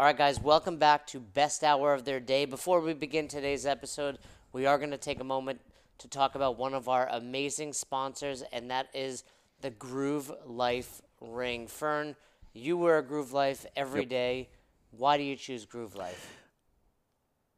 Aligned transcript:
All 0.00 0.06
right, 0.06 0.16
guys, 0.16 0.40
welcome 0.40 0.78
back 0.78 1.06
to 1.08 1.20
Best 1.20 1.62
Hour 1.62 1.92
of 1.92 2.06
Their 2.06 2.20
Day. 2.20 2.46
Before 2.46 2.80
we 2.80 2.94
begin 2.94 3.28
today's 3.28 3.66
episode, 3.66 4.16
we 4.50 4.64
are 4.64 4.78
going 4.78 4.92
to 4.92 4.96
take 4.96 5.20
a 5.20 5.24
moment 5.24 5.60
to 5.98 6.08
talk 6.08 6.34
about 6.34 6.56
one 6.56 6.72
of 6.72 6.88
our 6.88 7.06
amazing 7.10 7.74
sponsors, 7.74 8.42
and 8.50 8.70
that 8.70 8.88
is 8.94 9.24
the 9.60 9.68
Groove 9.68 10.32
Life 10.46 11.02
Ring. 11.20 11.66
Fern, 11.66 12.16
you 12.54 12.78
wear 12.78 12.96
a 12.96 13.02
Groove 13.02 13.34
Life 13.34 13.66
every 13.76 14.06
day. 14.06 14.48
Why 14.92 15.18
do 15.18 15.22
you 15.22 15.36
choose 15.36 15.66
Groove 15.66 15.94
Life? 15.94 16.34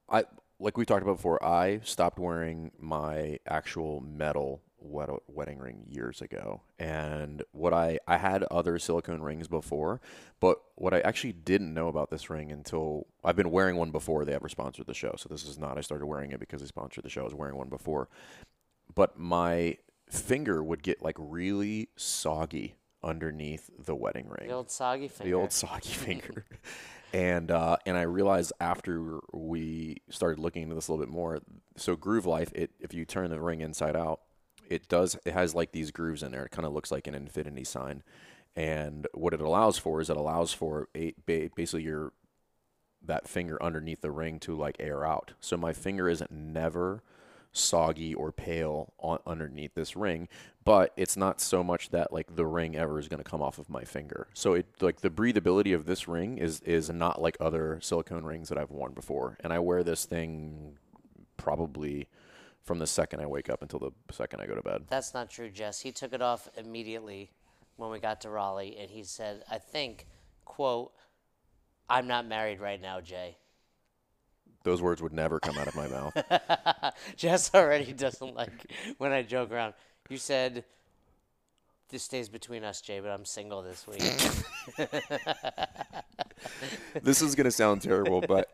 I 0.08 0.24
like 0.58 0.76
we 0.76 0.84
talked 0.84 1.04
about 1.04 1.18
before. 1.18 1.44
I 1.44 1.78
stopped 1.84 2.18
wearing 2.18 2.72
my 2.76 3.38
actual 3.46 4.00
metal 4.00 4.62
wedding 4.82 5.58
ring 5.58 5.84
years 5.88 6.20
ago, 6.20 6.62
and 6.78 7.42
what 7.52 7.72
I 7.72 7.98
I 8.06 8.16
had 8.18 8.42
other 8.44 8.78
silicone 8.78 9.20
rings 9.22 9.48
before, 9.48 10.00
but 10.40 10.58
what 10.74 10.92
I 10.94 11.00
actually 11.00 11.32
didn't 11.32 11.72
know 11.74 11.88
about 11.88 12.10
this 12.10 12.28
ring 12.30 12.50
until 12.52 13.06
I've 13.24 13.36
been 13.36 13.50
wearing 13.50 13.76
one 13.76 13.90
before 13.90 14.24
they 14.24 14.34
ever 14.34 14.48
sponsored 14.48 14.86
the 14.86 14.94
show. 14.94 15.14
So 15.16 15.28
this 15.30 15.44
is 15.44 15.58
not 15.58 15.78
I 15.78 15.80
started 15.82 16.06
wearing 16.06 16.32
it 16.32 16.40
because 16.40 16.60
they 16.60 16.66
sponsored 16.66 17.04
the 17.04 17.10
show. 17.10 17.22
I 17.22 17.24
was 17.24 17.34
wearing 17.34 17.56
one 17.56 17.68
before, 17.68 18.08
but 18.94 19.18
my 19.18 19.76
finger 20.08 20.62
would 20.62 20.82
get 20.82 21.02
like 21.02 21.16
really 21.18 21.88
soggy 21.96 22.76
underneath 23.04 23.68
the 23.78 23.94
wedding 23.96 24.28
ring 24.28 24.48
The 24.48 24.54
old 24.54 24.70
soggy 24.70 25.08
finger. 25.08 25.30
the 25.30 25.34
old 25.34 25.52
soggy 25.52 25.88
finger. 25.92 26.44
And 27.14 27.50
uh, 27.50 27.76
and 27.84 27.96
I 27.98 28.02
realized 28.02 28.52
after 28.60 29.20
we 29.34 29.98
started 30.08 30.38
looking 30.38 30.62
into 30.62 30.74
this 30.74 30.88
a 30.88 30.92
little 30.92 31.04
bit 31.04 31.12
more, 31.12 31.40
so 31.76 31.94
Groove 31.94 32.24
Life, 32.26 32.50
it 32.54 32.70
if 32.80 32.94
you 32.94 33.04
turn 33.04 33.28
the 33.30 33.38
ring 33.40 33.60
inside 33.60 33.96
out, 33.96 34.20
it 34.68 34.88
does 34.88 35.16
it 35.24 35.32
has 35.32 35.54
like 35.54 35.72
these 35.72 35.90
grooves 35.90 36.22
in 36.22 36.32
there. 36.32 36.44
It 36.44 36.50
kind 36.50 36.66
of 36.66 36.72
looks 36.72 36.90
like 36.90 37.06
an 37.06 37.14
infinity 37.14 37.64
sign, 37.64 38.02
and 38.56 39.06
what 39.14 39.34
it 39.34 39.40
allows 39.40 39.78
for 39.78 40.00
is 40.00 40.10
it 40.10 40.16
allows 40.16 40.52
for 40.52 40.88
basically 41.26 41.82
your 41.82 42.12
that 43.04 43.28
finger 43.28 43.60
underneath 43.62 44.00
the 44.00 44.10
ring 44.10 44.38
to 44.40 44.56
like 44.56 44.76
air 44.78 45.04
out. 45.04 45.32
So 45.40 45.56
my 45.56 45.72
finger 45.72 46.08
isn't 46.08 46.30
never 46.30 47.02
soggy 47.52 48.14
or 48.14 48.32
pale 48.32 48.94
on 48.98 49.18
underneath 49.26 49.74
this 49.74 49.94
ring, 49.94 50.28
but 50.64 50.92
it's 50.96 51.16
not 51.16 51.40
so 51.40 51.62
much 51.62 51.90
that 51.90 52.12
like 52.12 52.34
the 52.34 52.46
ring 52.46 52.76
ever 52.76 52.98
is 52.98 53.08
going 53.08 53.22
to 53.22 53.28
come 53.28 53.42
off 53.42 53.58
of 53.58 53.68
my 53.68 53.84
finger. 53.84 54.28
So 54.32 54.54
it 54.54 54.66
like 54.80 55.00
the 55.00 55.10
breathability 55.10 55.74
of 55.74 55.84
this 55.84 56.08
ring 56.08 56.38
is 56.38 56.60
is 56.60 56.88
not 56.90 57.20
like 57.20 57.36
other 57.40 57.78
silicone 57.82 58.24
rings 58.24 58.48
that 58.48 58.58
I've 58.58 58.70
worn 58.70 58.92
before. 58.92 59.36
And 59.40 59.52
I 59.52 59.58
wear 59.58 59.82
this 59.82 60.04
thing 60.06 60.78
probably 61.36 62.08
from 62.64 62.78
the 62.78 62.86
second 62.86 63.20
I 63.20 63.26
wake 63.26 63.50
up 63.50 63.62
until 63.62 63.78
the 63.78 63.90
second 64.12 64.40
I 64.40 64.46
go 64.46 64.54
to 64.54 64.62
bed. 64.62 64.84
That's 64.88 65.14
not 65.14 65.30
true, 65.30 65.50
Jess. 65.50 65.80
He 65.80 65.92
took 65.92 66.12
it 66.12 66.22
off 66.22 66.48
immediately 66.56 67.30
when 67.76 67.90
we 67.90 67.98
got 67.98 68.20
to 68.22 68.30
Raleigh, 68.30 68.76
and 68.78 68.90
he 68.90 69.02
said, 69.02 69.42
I 69.50 69.58
think, 69.58 70.06
quote, 70.44 70.92
I'm 71.88 72.06
not 72.06 72.26
married 72.26 72.60
right 72.60 72.80
now, 72.80 73.00
Jay. 73.00 73.36
Those 74.64 74.80
words 74.80 75.02
would 75.02 75.12
never 75.12 75.40
come 75.40 75.58
out 75.58 75.66
of 75.66 75.74
my 75.74 75.88
mouth. 75.88 76.94
Jess 77.16 77.52
already 77.52 77.92
doesn't 77.92 78.34
like 78.34 78.72
when 78.98 79.10
I 79.10 79.22
joke 79.22 79.50
around. 79.50 79.74
You 80.08 80.18
said, 80.18 80.64
this 81.88 82.04
stays 82.04 82.28
between 82.28 82.64
us, 82.64 82.80
Jay, 82.80 83.00
but 83.00 83.10
I'm 83.10 83.24
single 83.24 83.62
this 83.62 83.86
week. 83.86 84.00
this 87.02 87.20
is 87.20 87.34
going 87.34 87.44
to 87.44 87.50
sound 87.50 87.82
terrible, 87.82 88.20
but 88.20 88.50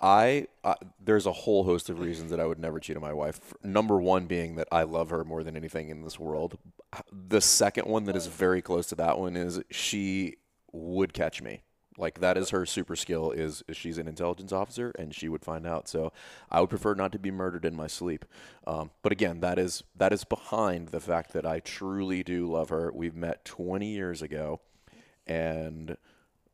I 0.00 0.46
uh, 0.64 0.76
there's 1.02 1.26
a 1.26 1.32
whole 1.32 1.64
host 1.64 1.90
of 1.90 2.00
reasons 2.00 2.30
that 2.30 2.40
I 2.40 2.46
would 2.46 2.58
never 2.58 2.80
cheat 2.80 2.96
on 2.96 3.02
my 3.02 3.12
wife. 3.12 3.38
Number 3.62 4.00
one 4.00 4.26
being 4.26 4.56
that 4.56 4.68
I 4.72 4.84
love 4.84 5.10
her 5.10 5.24
more 5.24 5.44
than 5.44 5.56
anything 5.56 5.90
in 5.90 6.02
this 6.02 6.18
world. 6.18 6.58
The 7.12 7.40
second 7.40 7.86
one 7.86 8.04
that 8.04 8.16
is 8.16 8.26
very 8.26 8.62
close 8.62 8.86
to 8.88 8.94
that 8.96 9.18
one 9.18 9.36
is 9.36 9.60
she 9.70 10.36
would 10.72 11.12
catch 11.12 11.42
me. 11.42 11.62
Like 11.98 12.20
that 12.20 12.38
is 12.38 12.48
her 12.50 12.64
super 12.64 12.96
skill 12.96 13.30
is, 13.30 13.62
is 13.68 13.76
she's 13.76 13.98
an 13.98 14.08
intelligence 14.08 14.52
officer 14.52 14.90
and 14.98 15.14
she 15.14 15.28
would 15.28 15.44
find 15.44 15.66
out. 15.66 15.86
So 15.86 16.12
I 16.50 16.60
would 16.60 16.70
prefer 16.70 16.94
not 16.94 17.12
to 17.12 17.18
be 17.18 17.30
murdered 17.30 17.66
in 17.66 17.76
my 17.76 17.88
sleep. 17.88 18.24
Um, 18.66 18.90
but 19.02 19.12
again, 19.12 19.40
that 19.40 19.58
is 19.58 19.84
that 19.96 20.12
is 20.12 20.24
behind 20.24 20.88
the 20.88 21.00
fact 21.00 21.34
that 21.34 21.44
I 21.44 21.60
truly 21.60 22.22
do 22.22 22.50
love 22.50 22.70
her. 22.70 22.90
We've 22.94 23.14
met 23.14 23.44
20 23.44 23.86
years 23.86 24.22
ago, 24.22 24.60
and 25.26 25.98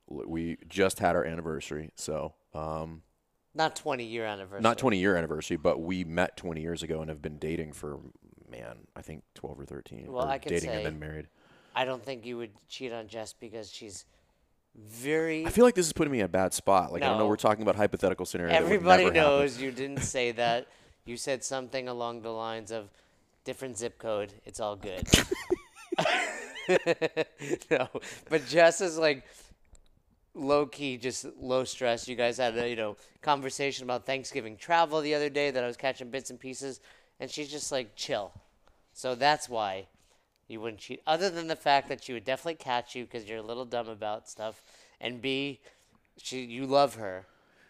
we 0.09 0.59
just 0.69 0.99
had 0.99 1.15
our 1.15 1.25
anniversary. 1.25 1.91
So 1.95 2.35
um, 2.53 3.03
not 3.57 3.75
20 3.77 4.05
year 4.05 4.25
anniversary. 4.25 4.63
not 4.63 4.79
20 4.79 4.99
year 4.99 5.17
anniversary, 5.17 5.57
but 5.57 5.81
we 5.81 6.05
met 6.05 6.37
20 6.37 6.61
years 6.61 6.83
ago 6.83 7.01
and 7.01 7.09
have 7.09 7.23
been 7.23 7.39
dating 7.39 7.73
for 7.73 7.99
man, 8.51 8.77
I 8.95 9.03
think 9.03 9.23
12 9.35 9.61
or 9.61 9.65
13. 9.65 10.13
Well, 10.13 10.27
or 10.27 10.29
I 10.29 10.39
can 10.39 10.51
dating 10.51 10.71
say- 10.71 10.77
and 10.77 10.87
then 10.87 10.99
married. 10.99 11.27
I 11.75 11.85
don't 11.85 12.03
think 12.03 12.25
you 12.25 12.39
would 12.39 12.53
cheat 12.69 12.93
on 12.93 13.07
Jess 13.07 13.35
because 13.35 13.71
she's 13.71 14.07
very. 14.75 15.45
I 15.47 15.51
feel 15.51 15.65
like 15.65 15.75
this 15.75 15.87
is 15.87 15.93
putting 15.93 16.13
me 16.13 16.21
in 16.21 16.25
a 16.25 16.29
bad 16.29 16.55
spot. 16.55 16.91
Like 16.93 17.03
I 17.03 17.09
don't 17.09 17.19
know, 17.19 17.27
we're 17.27 17.37
talking 17.37 17.63
about 17.63 17.77
hypothetical 17.77 18.25
scenarios. 18.25 18.57
Everybody 18.57 19.05
never 19.05 19.15
happen. 19.15 19.31
knows 19.41 19.61
you 19.61 19.71
didn't 19.71 20.03
say 20.03 20.33
that. 20.33 20.69
You 21.05 21.17
said 21.17 21.45
something 21.45 21.87
along 21.87 22.23
the 22.23 22.31
lines 22.31 22.71
of 22.73 22.89
different 23.45 23.77
zip 23.79 23.99
code. 23.99 24.33
It's 24.45 24.59
all 24.59 24.75
good. 24.77 25.07
no, 27.71 27.89
but 28.29 28.47
Jess 28.47 28.81
is 28.81 28.99
like 28.99 29.25
low 30.37 30.67
key, 30.67 30.97
just 30.97 31.27
low 31.41 31.65
stress. 31.65 32.07
You 32.07 32.15
guys 32.15 32.39
had 32.39 32.57
a 32.57 32.69
you 32.69 32.77
know 32.77 32.97
conversation 33.23 33.85
about 33.85 34.07
Thanksgiving 34.07 34.57
travel 34.57 35.01
the 35.01 35.15
other 35.15 35.31
day 35.31 35.51
that 35.51 35.65
I 35.65 35.67
was 35.67 35.77
catching 35.77 36.11
bits 36.11 36.31
and 36.31 36.39
pieces, 36.39 36.81
and 37.19 37.31
she's 37.31 37.51
just 37.51 37.73
like 37.73 37.97
chill. 37.97 38.33
So 38.93 39.15
that's 39.15 39.49
why 39.49 39.87
you 40.49 40.61
wouldn't 40.61 40.81
cheat. 40.81 41.03
Other 41.07 41.31
than 41.31 41.49
the 41.49 41.57
fact 41.57 41.89
that 41.89 42.05
she 42.05 42.13
would 42.13 42.25
definitely 42.25 42.55
catch 42.55 42.95
you 42.95 43.05
because 43.05 43.29
you're 43.29 43.39
a 43.39 43.43
little 43.43 43.65
dumb 43.65 43.89
about 43.89 44.29
stuff, 44.29 44.63
and 45.01 45.21
B, 45.21 45.61
she 46.17 46.45
you 46.45 46.67
love 46.67 46.95
her. 46.97 47.27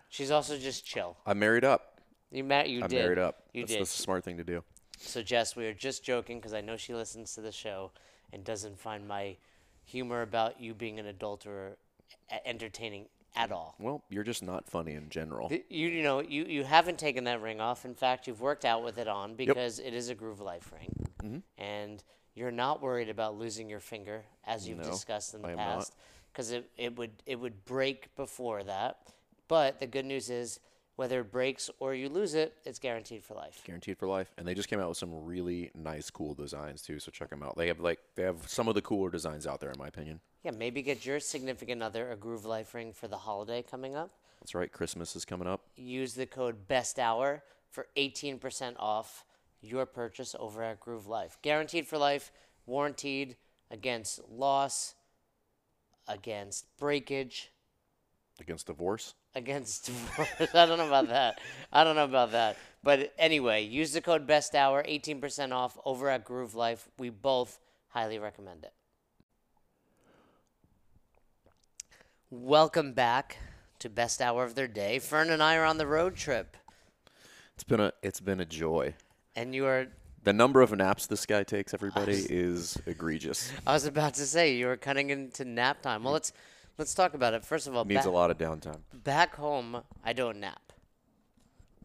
She's 0.08 0.30
also 0.30 0.58
just 0.58 0.84
chill. 0.84 1.16
I'm 1.26 1.38
married 1.38 1.64
up. 1.64 2.00
You 2.30 2.44
met. 2.44 2.68
You 2.68 2.82
I'm 2.82 2.90
did. 2.90 3.02
married 3.02 3.18
up. 3.18 3.44
You 3.52 3.62
that's, 3.62 3.72
did. 3.72 3.80
that's 3.80 3.98
a 3.98 4.02
smart 4.02 4.24
thing 4.24 4.36
to 4.36 4.44
do. 4.44 4.62
So 4.98 5.22
Jess, 5.22 5.56
we 5.56 5.66
are 5.66 5.74
just 5.74 6.04
joking 6.04 6.38
because 6.38 6.54
I 6.54 6.60
know 6.60 6.76
she 6.76 6.94
listens 6.94 7.34
to 7.34 7.40
the 7.40 7.52
show 7.52 7.92
and 8.32 8.42
doesn't 8.44 8.78
find 8.78 9.06
my 9.06 9.36
humor 9.84 10.22
about 10.22 10.60
you 10.60 10.74
being 10.74 10.98
an 10.98 11.06
adulterer 11.06 11.76
entertaining 12.44 13.06
at 13.34 13.52
all. 13.52 13.74
Well, 13.78 14.02
you're 14.08 14.24
just 14.24 14.42
not 14.42 14.68
funny 14.68 14.94
in 14.94 15.10
general. 15.10 15.50
You 15.52 15.88
you 15.88 16.02
know 16.02 16.20
you, 16.20 16.44
you 16.44 16.64
haven't 16.64 16.98
taken 16.98 17.24
that 17.24 17.40
ring 17.42 17.60
off. 17.60 17.84
In 17.84 17.94
fact, 17.94 18.26
you've 18.26 18.40
worked 18.40 18.64
out 18.64 18.82
with 18.82 18.98
it 18.98 19.08
on 19.08 19.34
because 19.34 19.78
it 19.78 19.92
is 19.94 20.08
a 20.08 20.14
Groove 20.14 20.40
Life 20.40 20.72
ring, 20.72 20.90
Mm-hmm. 21.22 21.38
and 21.62 22.02
you're 22.34 22.50
not 22.50 22.80
worried 22.82 23.08
about 23.08 23.38
losing 23.38 23.68
your 23.68 23.80
finger 23.80 24.22
as 24.46 24.68
you've 24.68 24.78
No, 24.78 24.84
discussed 24.84 25.34
in 25.34 25.42
the 25.42 25.48
I 25.48 25.54
past, 25.54 25.94
because 26.32 26.50
it, 26.52 26.70
it 26.76 26.96
would 26.96 27.10
it 27.26 27.36
would 27.38 27.64
break 27.64 28.14
before 28.16 28.62
that. 28.64 28.98
But 29.48 29.80
the 29.80 29.86
good 29.86 30.04
news 30.06 30.28
is, 30.30 30.60
whether 30.96 31.20
it 31.20 31.30
breaks 31.30 31.70
or 31.78 31.94
you 31.94 32.08
lose 32.08 32.34
it, 32.34 32.54
it's 32.64 32.78
guaranteed 32.78 33.22
for 33.22 33.34
life. 33.34 33.62
Guaranteed 33.64 33.98
for 33.98 34.08
life. 34.08 34.32
And 34.38 34.48
they 34.48 34.54
just 34.54 34.68
came 34.68 34.80
out 34.80 34.88
with 34.88 34.98
some 34.98 35.24
really 35.24 35.70
nice, 35.74 36.10
cool 36.10 36.34
designs 36.34 36.82
too. 36.82 36.98
So 36.98 37.10
check 37.10 37.30
them 37.30 37.42
out. 37.42 37.56
They 37.56 37.68
have 37.68 37.80
like 37.80 38.00
they 38.16 38.22
have 38.22 38.48
some 38.48 38.66
of 38.66 38.74
the 38.74 38.82
cooler 38.82 39.10
designs 39.10 39.46
out 39.46 39.60
there, 39.60 39.70
in 39.70 39.78
my 39.78 39.88
opinion. 39.88 40.20
Yeah, 40.42 40.52
maybe 40.52 40.82
get 40.82 41.04
your 41.04 41.20
significant 41.20 41.82
other 41.82 42.10
a 42.10 42.16
Groove 42.16 42.44
Life 42.44 42.74
ring 42.74 42.92
for 42.92 43.08
the 43.08 43.18
holiday 43.18 43.62
coming 43.62 43.94
up. 43.94 44.10
That's 44.40 44.54
right. 44.54 44.70
Christmas 44.70 45.16
is 45.16 45.24
coming 45.24 45.48
up. 45.48 45.62
Use 45.76 46.14
the 46.14 46.26
code 46.26 46.68
Best 46.68 46.98
Hour 46.98 47.42
for 47.70 47.86
18% 47.96 48.74
off 48.78 49.24
your 49.60 49.86
purchase 49.86 50.34
over 50.38 50.62
at 50.62 50.80
Groove 50.80 51.06
Life. 51.06 51.36
Guaranteed 51.42 51.86
for 51.86 51.98
life, 51.98 52.30
warranted 52.64 53.36
against 53.70 54.20
loss, 54.30 54.94
against 56.06 56.66
breakage, 56.78 57.50
Against 58.40 58.66
divorce. 58.66 59.14
against 59.34 59.86
divorce. 59.86 60.28
I 60.54 60.66
don't 60.66 60.78
know 60.78 60.86
about 60.86 61.08
that. 61.08 61.40
I 61.72 61.84
don't 61.84 61.96
know 61.96 62.04
about 62.04 62.32
that. 62.32 62.56
But 62.82 63.12
anyway, 63.18 63.64
use 63.64 63.92
the 63.92 64.00
code 64.00 64.26
Best 64.26 64.54
Hour, 64.54 64.84
18% 64.86 65.52
off 65.52 65.78
over 65.84 66.08
at 66.10 66.24
Groove 66.24 66.54
Life. 66.54 66.88
We 66.98 67.08
both 67.10 67.58
highly 67.88 68.18
recommend 68.18 68.64
it. 68.64 68.72
Welcome 72.30 72.92
back 72.92 73.38
to 73.78 73.88
Best 73.88 74.20
Hour 74.20 74.44
of 74.44 74.54
Their 74.54 74.68
Day. 74.68 74.98
Fern 74.98 75.30
and 75.30 75.42
I 75.42 75.56
are 75.56 75.64
on 75.64 75.78
the 75.78 75.86
road 75.86 76.16
trip, 76.16 76.56
It's 77.54 77.64
been 77.64 77.80
a 77.80 77.92
it's 78.02 78.20
been 78.20 78.40
a 78.40 78.44
joy. 78.44 78.94
and 79.34 79.54
you 79.54 79.66
are. 79.66 79.86
The 80.24 80.32
number 80.32 80.60
of 80.60 80.72
naps 80.72 81.06
this 81.06 81.24
guy 81.24 81.44
takes, 81.44 81.72
everybody, 81.72 82.14
is 82.28 82.76
egregious. 82.84 83.52
I 83.64 83.72
was 83.74 83.86
about 83.86 84.14
to 84.14 84.26
say 84.26 84.54
you 84.56 84.66
were 84.66 84.76
cutting 84.76 85.10
into 85.10 85.44
nap 85.44 85.82
time. 85.82 86.02
Well, 86.02 86.12
let's 86.14 86.32
let's 86.78 86.94
talk 86.94 87.14
about 87.14 87.34
it. 87.34 87.44
First 87.44 87.66
of 87.66 87.74
all, 87.76 87.84
Needs 87.84 88.06
a 88.06 88.10
lot 88.10 88.30
of 88.30 88.38
downtime. 88.38 88.80
back 89.04 89.36
home, 89.36 89.82
I 90.04 90.12
don't 90.12 90.38
nap. 90.40 90.60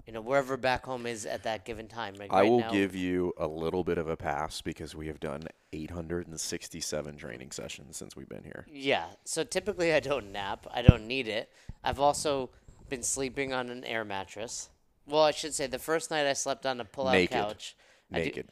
You 0.07 0.13
know, 0.13 0.21
wherever 0.21 0.57
back 0.57 0.85
home 0.85 1.05
is 1.05 1.25
at 1.25 1.43
that 1.43 1.63
given 1.63 1.87
time. 1.87 2.15
Like 2.15 2.33
I 2.33 2.41
right 2.41 2.49
will 2.49 2.59
now, 2.61 2.71
give 2.71 2.95
you 2.95 3.33
a 3.37 3.47
little 3.47 3.83
bit 3.83 3.97
of 3.97 4.07
a 4.09 4.17
pass 4.17 4.59
because 4.61 4.95
we 4.95 5.07
have 5.07 5.19
done 5.19 5.43
867 5.73 7.17
training 7.17 7.51
sessions 7.51 7.97
since 7.97 8.15
we've 8.15 8.27
been 8.27 8.43
here. 8.43 8.65
Yeah. 8.69 9.05
So 9.25 9.43
typically 9.43 9.93
I 9.93 9.99
don't 9.99 10.31
nap. 10.31 10.65
I 10.73 10.81
don't 10.81 11.07
need 11.07 11.27
it. 11.27 11.51
I've 11.83 11.99
also 11.99 12.49
been 12.89 13.03
sleeping 13.03 13.53
on 13.53 13.69
an 13.69 13.83
air 13.85 14.03
mattress. 14.03 14.69
Well, 15.07 15.23
I 15.23 15.31
should 15.31 15.53
say 15.53 15.67
the 15.67 15.79
first 15.79 16.09
night 16.11 16.25
I 16.25 16.33
slept 16.33 16.65
on 16.65 16.81
a 16.81 16.85
pull-out 16.85 17.13
Naked. 17.13 17.31
couch. 17.37 17.75
I 18.11 18.17
do- 18.19 18.25
Naked. 18.25 18.49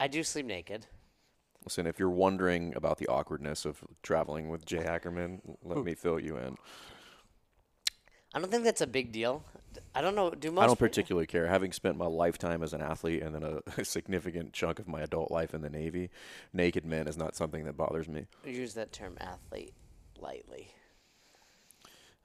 I 0.00 0.06
do 0.08 0.22
sleep 0.22 0.46
naked. 0.46 0.86
Listen, 1.68 1.86
if 1.86 1.98
you're 1.98 2.08
wondering 2.08 2.74
about 2.76 2.96
the 2.96 3.06
awkwardness 3.08 3.66
of 3.66 3.84
traveling 4.02 4.48
with 4.48 4.64
Jay 4.64 4.78
Ackerman, 4.78 5.42
let 5.62 5.84
me 5.84 5.94
fill 5.94 6.18
you 6.18 6.38
in. 6.38 6.56
I 8.32 8.40
don't 8.40 8.50
think 8.50 8.64
that's 8.64 8.80
a 8.80 8.86
big 8.86 9.12
deal. 9.12 9.44
I 9.94 10.00
don't 10.00 10.14
know. 10.14 10.30
Do 10.30 10.50
most 10.50 10.62
I 10.62 10.66
don't 10.66 10.78
pe- 10.78 10.86
particularly 10.86 11.26
care. 11.26 11.46
Having 11.46 11.72
spent 11.72 11.98
my 11.98 12.06
lifetime 12.06 12.62
as 12.62 12.72
an 12.72 12.80
athlete 12.80 13.22
and 13.22 13.34
then 13.34 13.42
a, 13.42 13.60
a 13.76 13.84
significant 13.84 14.54
chunk 14.54 14.78
of 14.78 14.88
my 14.88 15.02
adult 15.02 15.30
life 15.30 15.52
in 15.52 15.60
the 15.60 15.68
Navy, 15.68 16.08
naked 16.54 16.86
men 16.86 17.06
is 17.06 17.18
not 17.18 17.36
something 17.36 17.66
that 17.66 17.76
bothers 17.76 18.08
me. 18.08 18.24
use 18.46 18.72
that 18.72 18.90
term 18.90 19.18
athlete 19.20 19.74
lightly? 20.18 20.72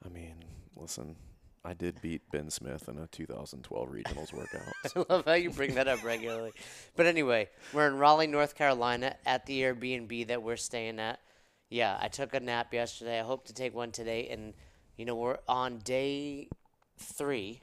I 0.02 0.08
mean, 0.08 0.36
listen, 0.74 1.16
I 1.64 1.72
did 1.72 2.02
beat 2.02 2.22
Ben 2.30 2.50
Smith 2.50 2.88
in 2.88 2.98
a 2.98 3.06
2012 3.06 3.88
regionals 3.88 4.32
workout. 4.36 4.62
I 4.84 5.04
love 5.08 5.24
how 5.24 5.32
you 5.32 5.50
bring 5.50 5.74
that 5.76 5.88
up 5.88 6.04
regularly. 6.04 6.52
But 6.94 7.06
anyway, 7.06 7.48
we're 7.72 7.88
in 7.88 7.96
Raleigh, 7.96 8.26
North 8.26 8.54
Carolina 8.54 9.16
at 9.24 9.46
the 9.46 9.62
Airbnb 9.62 10.26
that 10.26 10.42
we're 10.42 10.56
staying 10.56 10.98
at. 10.98 11.20
Yeah, 11.70 11.96
I 12.00 12.08
took 12.08 12.34
a 12.34 12.40
nap 12.40 12.74
yesterday. 12.74 13.18
I 13.18 13.22
hope 13.22 13.46
to 13.46 13.54
take 13.54 13.74
one 13.74 13.92
today. 13.92 14.28
And, 14.28 14.52
you 14.96 15.06
know, 15.06 15.14
we're 15.14 15.38
on 15.48 15.78
day 15.78 16.48
three. 16.98 17.62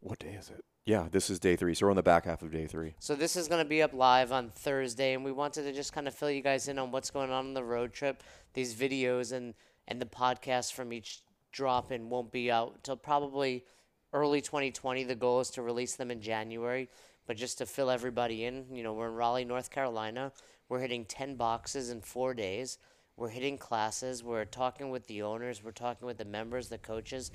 what 0.00 0.18
day 0.18 0.32
is 0.32 0.48
it? 0.48 0.64
Yeah, 0.86 1.08
this 1.10 1.28
is 1.28 1.38
day 1.38 1.56
three. 1.56 1.74
So 1.74 1.86
we're 1.86 1.90
on 1.90 1.96
the 1.96 2.02
back 2.02 2.24
half 2.24 2.40
of 2.40 2.50
day 2.50 2.66
three. 2.66 2.94
So 3.00 3.14
this 3.14 3.36
is 3.36 3.48
going 3.48 3.62
to 3.62 3.68
be 3.68 3.82
up 3.82 3.92
live 3.92 4.32
on 4.32 4.48
Thursday. 4.48 5.12
And 5.12 5.22
we 5.24 5.30
wanted 5.30 5.64
to 5.64 5.72
just 5.74 5.92
kind 5.92 6.08
of 6.08 6.14
fill 6.14 6.30
you 6.30 6.40
guys 6.40 6.68
in 6.68 6.78
on 6.78 6.90
what's 6.90 7.10
going 7.10 7.30
on 7.30 7.48
on 7.48 7.54
the 7.54 7.62
road 7.62 7.92
trip. 7.92 8.22
These 8.54 8.74
videos 8.74 9.30
and, 9.30 9.52
and 9.86 10.00
the 10.00 10.06
podcast 10.06 10.72
from 10.72 10.94
each 10.94 11.20
drop 11.52 11.92
in 11.92 12.08
won't 12.08 12.32
be 12.32 12.50
out 12.50 12.82
till 12.82 12.96
probably 12.96 13.64
early 14.12 14.40
2020. 14.40 15.04
The 15.04 15.14
goal 15.14 15.40
is 15.40 15.50
to 15.50 15.62
release 15.62 15.96
them 15.96 16.10
in 16.10 16.20
January. 16.20 16.88
But 17.26 17.36
just 17.36 17.58
to 17.58 17.66
fill 17.66 17.90
everybody 17.90 18.44
in, 18.44 18.64
you 18.72 18.82
know, 18.82 18.92
we're 18.92 19.08
in 19.08 19.14
Raleigh, 19.14 19.44
North 19.44 19.70
Carolina. 19.70 20.32
We're 20.68 20.80
hitting 20.80 21.04
10 21.04 21.36
boxes 21.36 21.90
in 21.90 22.00
four 22.00 22.34
days. 22.34 22.78
We're 23.16 23.28
hitting 23.28 23.58
classes. 23.58 24.24
We're 24.24 24.44
talking 24.44 24.90
with 24.90 25.06
the 25.06 25.22
owners. 25.22 25.62
We're 25.62 25.72
talking 25.72 26.06
with 26.06 26.18
the 26.18 26.24
members, 26.24 26.68
the 26.68 26.78
coaches, 26.78 27.30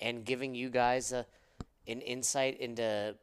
and 0.00 0.24
giving 0.24 0.54
you 0.54 0.68
guys 0.68 1.12
a, 1.12 1.24
an 1.86 2.00
insight 2.00 2.60
into 2.60 3.14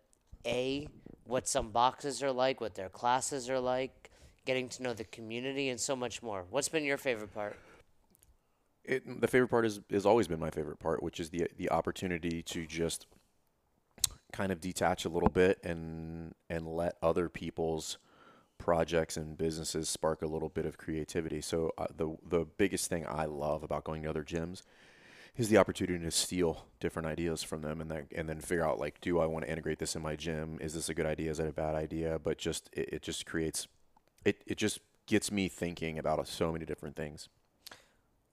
A, 0.45 0.87
what 1.25 1.47
some 1.47 1.71
boxes 1.71 2.23
are 2.23 2.31
like, 2.31 2.61
what 2.61 2.73
their 2.73 2.89
classes 2.89 3.49
are 3.49 3.59
like, 3.59 4.09
getting 4.45 4.69
to 4.69 4.83
know 4.83 4.93
the 4.93 5.03
community, 5.03 5.69
and 5.69 5.79
so 5.79 5.95
much 5.95 6.23
more. 6.23 6.45
What's 6.49 6.69
been 6.69 6.83
your 6.83 6.97
favorite 6.97 7.33
part? 7.33 7.57
It, 8.87 9.21
the 9.21 9.27
favorite 9.27 9.49
part 9.49 9.65
is 9.65 9.81
has 9.91 10.05
always 10.05 10.27
been 10.27 10.39
my 10.39 10.51
favorite 10.51 10.79
part, 10.79 11.01
which 11.01 11.19
is 11.19 11.29
the 11.29 11.47
the 11.57 11.69
opportunity 11.71 12.41
to 12.43 12.65
just 12.65 13.07
kind 14.31 14.51
of 14.51 14.59
detach 14.59 15.05
a 15.05 15.09
little 15.09 15.29
bit 15.29 15.59
and 15.63 16.33
and 16.49 16.67
let 16.67 16.97
other 17.01 17.29
people's 17.29 17.97
projects 18.57 19.17
and 19.17 19.37
businesses 19.37 19.89
spark 19.89 20.21
a 20.21 20.27
little 20.27 20.49
bit 20.49 20.65
of 20.65 20.77
creativity. 20.77 21.41
So 21.41 21.71
uh, 21.77 21.87
the 21.95 22.15
the 22.27 22.45
biggest 22.45 22.89
thing 22.89 23.05
I 23.07 23.25
love 23.25 23.63
about 23.63 23.83
going 23.83 24.03
to 24.03 24.09
other 24.09 24.23
gyms 24.23 24.61
is 25.37 25.49
the 25.49 25.57
opportunity 25.57 26.03
to 26.03 26.11
steal 26.11 26.65
different 26.79 27.07
ideas 27.07 27.43
from 27.43 27.61
them 27.61 27.81
and 27.81 27.91
then 27.91 28.07
and 28.15 28.29
then 28.29 28.39
figure 28.39 28.65
out 28.65 28.79
like 28.79 29.01
do 29.01 29.19
I 29.19 29.25
want 29.25 29.45
to 29.45 29.51
integrate 29.51 29.79
this 29.79 29.95
in 29.95 30.01
my 30.01 30.15
gym? 30.15 30.57
Is 30.61 30.73
this 30.73 30.89
a 30.89 30.93
good 30.93 31.05
idea? 31.05 31.31
Is 31.31 31.39
it 31.39 31.47
a 31.47 31.53
bad 31.53 31.75
idea? 31.75 32.19
But 32.19 32.37
just 32.37 32.69
it, 32.73 32.89
it 32.93 33.01
just 33.01 33.25
creates 33.25 33.67
it 34.23 34.43
it 34.45 34.57
just 34.57 34.79
gets 35.07 35.31
me 35.31 35.47
thinking 35.47 35.99
about 35.99 36.27
so 36.27 36.51
many 36.51 36.65
different 36.65 36.95
things. 36.95 37.29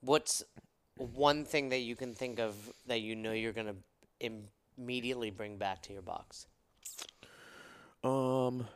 What's 0.03 0.43
one 0.97 1.45
thing 1.45 1.69
that 1.69 1.79
you 1.79 1.95
can 1.95 2.13
think 2.13 2.39
of 2.39 2.55
that 2.87 3.01
you 3.01 3.15
know 3.15 3.31
you're 3.31 3.53
going 3.53 3.67
to 4.19 4.29
immediately 4.77 5.31
bring 5.31 5.57
back 5.57 5.81
to 5.83 5.93
your 5.93 6.01
box? 6.01 6.47
Um, 8.03 8.67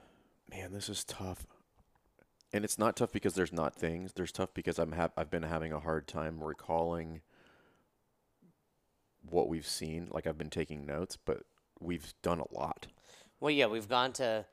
man, 0.50 0.72
this 0.72 0.88
is 0.88 1.04
tough. 1.04 1.46
And 2.54 2.64
it's 2.64 2.80
not 2.80 2.96
tough 2.96 3.12
because 3.12 3.34
there's 3.34 3.52
not 3.52 3.76
things. 3.76 4.14
There's 4.14 4.32
tough 4.32 4.54
because 4.54 4.80
I'm 4.80 4.94
ha- 4.94 5.10
I've 5.18 5.30
been 5.30 5.44
having 5.44 5.74
a 5.74 5.82
hard 5.82 6.08
time 6.08 6.42
recalling 6.42 7.22
what 9.30 9.50
we've 9.50 9.68
seen. 9.68 10.08
Like 10.10 10.26
I've 10.28 10.38
been 10.38 10.50
taking 10.50 10.86
notes, 10.86 11.18
but 11.18 11.44
we've 11.82 12.14
done 12.22 12.40
a 12.40 12.54
lot. 12.54 12.88
Well, 13.42 13.52
yeah, 13.52 13.68
we've 13.68 13.90
gone 13.90 14.14
to 14.14 14.46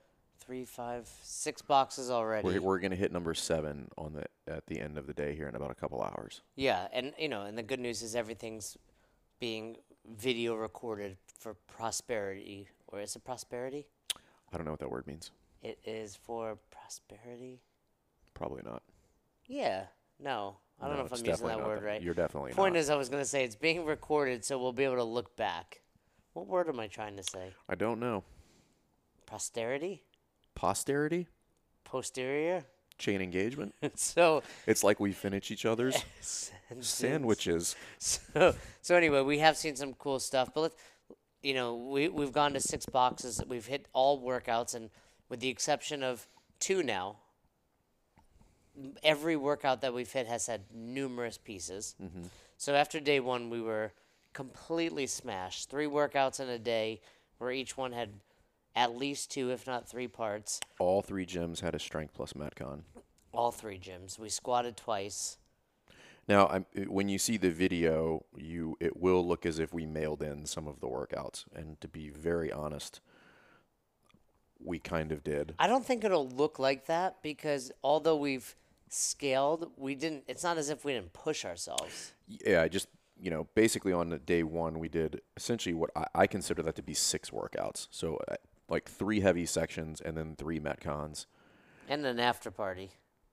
three, 0.46 0.64
five, 0.64 1.08
six 1.22 1.62
boxes 1.62 2.10
already. 2.10 2.46
We're 2.46 2.60
we're 2.60 2.78
gonna 2.78 2.96
hit 2.96 3.12
number 3.12 3.34
seven 3.34 3.88
on 3.96 4.12
the 4.14 4.24
at 4.52 4.66
the 4.66 4.80
end 4.80 4.98
of 4.98 5.06
the 5.06 5.14
day 5.14 5.34
here 5.34 5.48
in 5.48 5.54
about 5.54 5.70
a 5.70 5.74
couple 5.74 6.02
hours. 6.02 6.42
Yeah, 6.56 6.88
and 6.92 7.12
you 7.18 7.28
know, 7.28 7.42
and 7.42 7.56
the 7.56 7.62
good 7.62 7.80
news 7.80 8.02
is 8.02 8.14
everything's 8.14 8.76
being 9.40 9.76
video 10.16 10.54
recorded 10.54 11.16
for 11.38 11.54
prosperity, 11.54 12.68
or 12.88 13.00
is 13.00 13.16
it 13.16 13.24
prosperity? 13.24 13.86
I 14.52 14.56
don't 14.56 14.64
know 14.66 14.72
what 14.72 14.80
that 14.80 14.90
word 14.90 15.06
means. 15.06 15.30
It 15.62 15.78
is 15.84 16.16
for 16.16 16.58
prosperity. 16.70 17.60
Probably 18.34 18.62
not. 18.64 18.82
Yeah, 19.46 19.84
no, 20.20 20.56
I 20.80 20.86
don't 20.86 20.96
No, 20.96 21.00
know 21.00 21.06
if 21.06 21.12
I'm 21.12 21.24
using 21.24 21.46
that 21.46 21.64
word 21.64 21.82
right. 21.82 22.02
You're 22.02 22.14
definitely 22.14 22.52
Point 22.52 22.74
not. 22.74 22.80
is, 22.80 22.90
I 22.90 22.96
was 22.96 23.08
gonna 23.08 23.24
say 23.24 23.44
it's 23.44 23.56
being 23.56 23.84
recorded, 23.84 24.44
so 24.44 24.58
we'll 24.58 24.72
be 24.72 24.84
able 24.84 24.96
to 24.96 25.04
look 25.04 25.36
back. 25.36 25.80
What 26.34 26.46
word 26.46 26.68
am 26.68 26.80
I 26.80 26.88
trying 26.88 27.16
to 27.16 27.22
say? 27.22 27.54
I 27.68 27.74
don't 27.76 28.00
know. 28.00 28.24
Posterity, 29.26 30.02
Posterity, 30.54 31.26
posterior. 31.84 32.64
chain 32.98 33.20
engagement. 33.20 33.74
so 33.96 34.42
it's 34.66 34.84
like 34.84 35.00
we 35.00 35.12
finish 35.12 35.50
each 35.50 35.64
other's 35.64 36.04
sandwiches. 36.80 37.76
So, 37.98 38.54
so 38.82 38.96
anyway, 38.96 39.22
we 39.22 39.38
have 39.38 39.56
seen 39.56 39.76
some 39.76 39.94
cool 39.94 40.18
stuff, 40.20 40.50
but 40.54 40.60
let's, 40.60 40.76
you 41.42 41.54
know, 41.54 41.74
we 41.76 42.08
we've 42.08 42.32
gone 42.32 42.52
to 42.54 42.60
six 42.60 42.86
boxes. 42.86 43.40
We've 43.46 43.66
hit 43.66 43.86
all 43.92 44.22
workouts, 44.22 44.74
and 44.74 44.90
with 45.28 45.40
the 45.40 45.48
exception 45.48 46.02
of 46.02 46.26
two 46.60 46.82
now, 46.82 47.16
every 49.02 49.36
workout 49.36 49.80
that 49.82 49.92
we've 49.92 50.10
hit 50.10 50.26
has 50.26 50.46
had 50.46 50.62
numerous 50.72 51.38
pieces. 51.38 51.94
Mm-hmm. 52.02 52.22
So 52.56 52.74
after 52.74 53.00
day 53.00 53.20
one, 53.20 53.50
we 53.50 53.60
were 53.60 53.92
completely 54.32 55.06
smashed. 55.06 55.70
Three 55.70 55.86
workouts 55.86 56.40
in 56.40 56.48
a 56.48 56.58
day, 56.58 57.00
where 57.38 57.50
each 57.50 57.76
one 57.76 57.92
had 57.92 58.10
at 58.76 58.96
least 58.96 59.30
two, 59.30 59.50
if 59.50 59.66
not 59.66 59.88
three 59.88 60.08
parts. 60.08 60.60
All 60.78 61.02
three 61.02 61.26
gyms 61.26 61.60
had 61.60 61.74
a 61.74 61.78
strength 61.78 62.14
plus 62.14 62.32
metcon. 62.32 62.80
All 63.32 63.52
three 63.52 63.78
gyms. 63.78 64.18
We 64.18 64.28
squatted 64.28 64.76
twice. 64.76 65.38
Now, 66.26 66.46
I'm, 66.46 66.66
when 66.86 67.08
you 67.08 67.18
see 67.18 67.36
the 67.36 67.50
video, 67.50 68.24
you 68.36 68.76
it 68.80 68.96
will 68.96 69.26
look 69.26 69.44
as 69.44 69.58
if 69.58 69.74
we 69.74 69.84
mailed 69.84 70.22
in 70.22 70.46
some 70.46 70.66
of 70.66 70.80
the 70.80 70.86
workouts, 70.86 71.44
and 71.54 71.78
to 71.82 71.88
be 71.88 72.08
very 72.08 72.50
honest, 72.50 73.00
we 74.58 74.78
kind 74.78 75.12
of 75.12 75.22
did. 75.22 75.54
I 75.58 75.66
don't 75.66 75.84
think 75.84 76.02
it'll 76.02 76.28
look 76.28 76.58
like 76.58 76.86
that 76.86 77.22
because 77.22 77.70
although 77.82 78.16
we've 78.16 78.56
scaled, 78.88 79.70
we 79.76 79.94
didn't. 79.94 80.24
It's 80.26 80.42
not 80.42 80.56
as 80.56 80.70
if 80.70 80.84
we 80.84 80.94
didn't 80.94 81.12
push 81.12 81.44
ourselves. 81.44 82.12
Yeah, 82.26 82.62
I 82.62 82.68
just 82.68 82.88
you 83.20 83.30
know, 83.30 83.46
basically 83.54 83.92
on 83.92 84.18
day 84.26 84.42
one, 84.42 84.78
we 84.78 84.88
did 84.88 85.20
essentially 85.36 85.74
what 85.74 85.90
I, 85.94 86.06
I 86.14 86.26
consider 86.26 86.62
that 86.62 86.76
to 86.76 86.82
be 86.82 86.94
six 86.94 87.30
workouts. 87.30 87.88
So 87.90 88.18
uh, 88.28 88.34
like 88.68 88.88
three 88.88 89.20
heavy 89.20 89.46
sections 89.46 90.00
and 90.00 90.16
then 90.16 90.36
three 90.36 90.58
metcons. 90.60 91.26
And 91.88 92.04
an 92.06 92.18
after 92.18 92.50
party. 92.50 92.90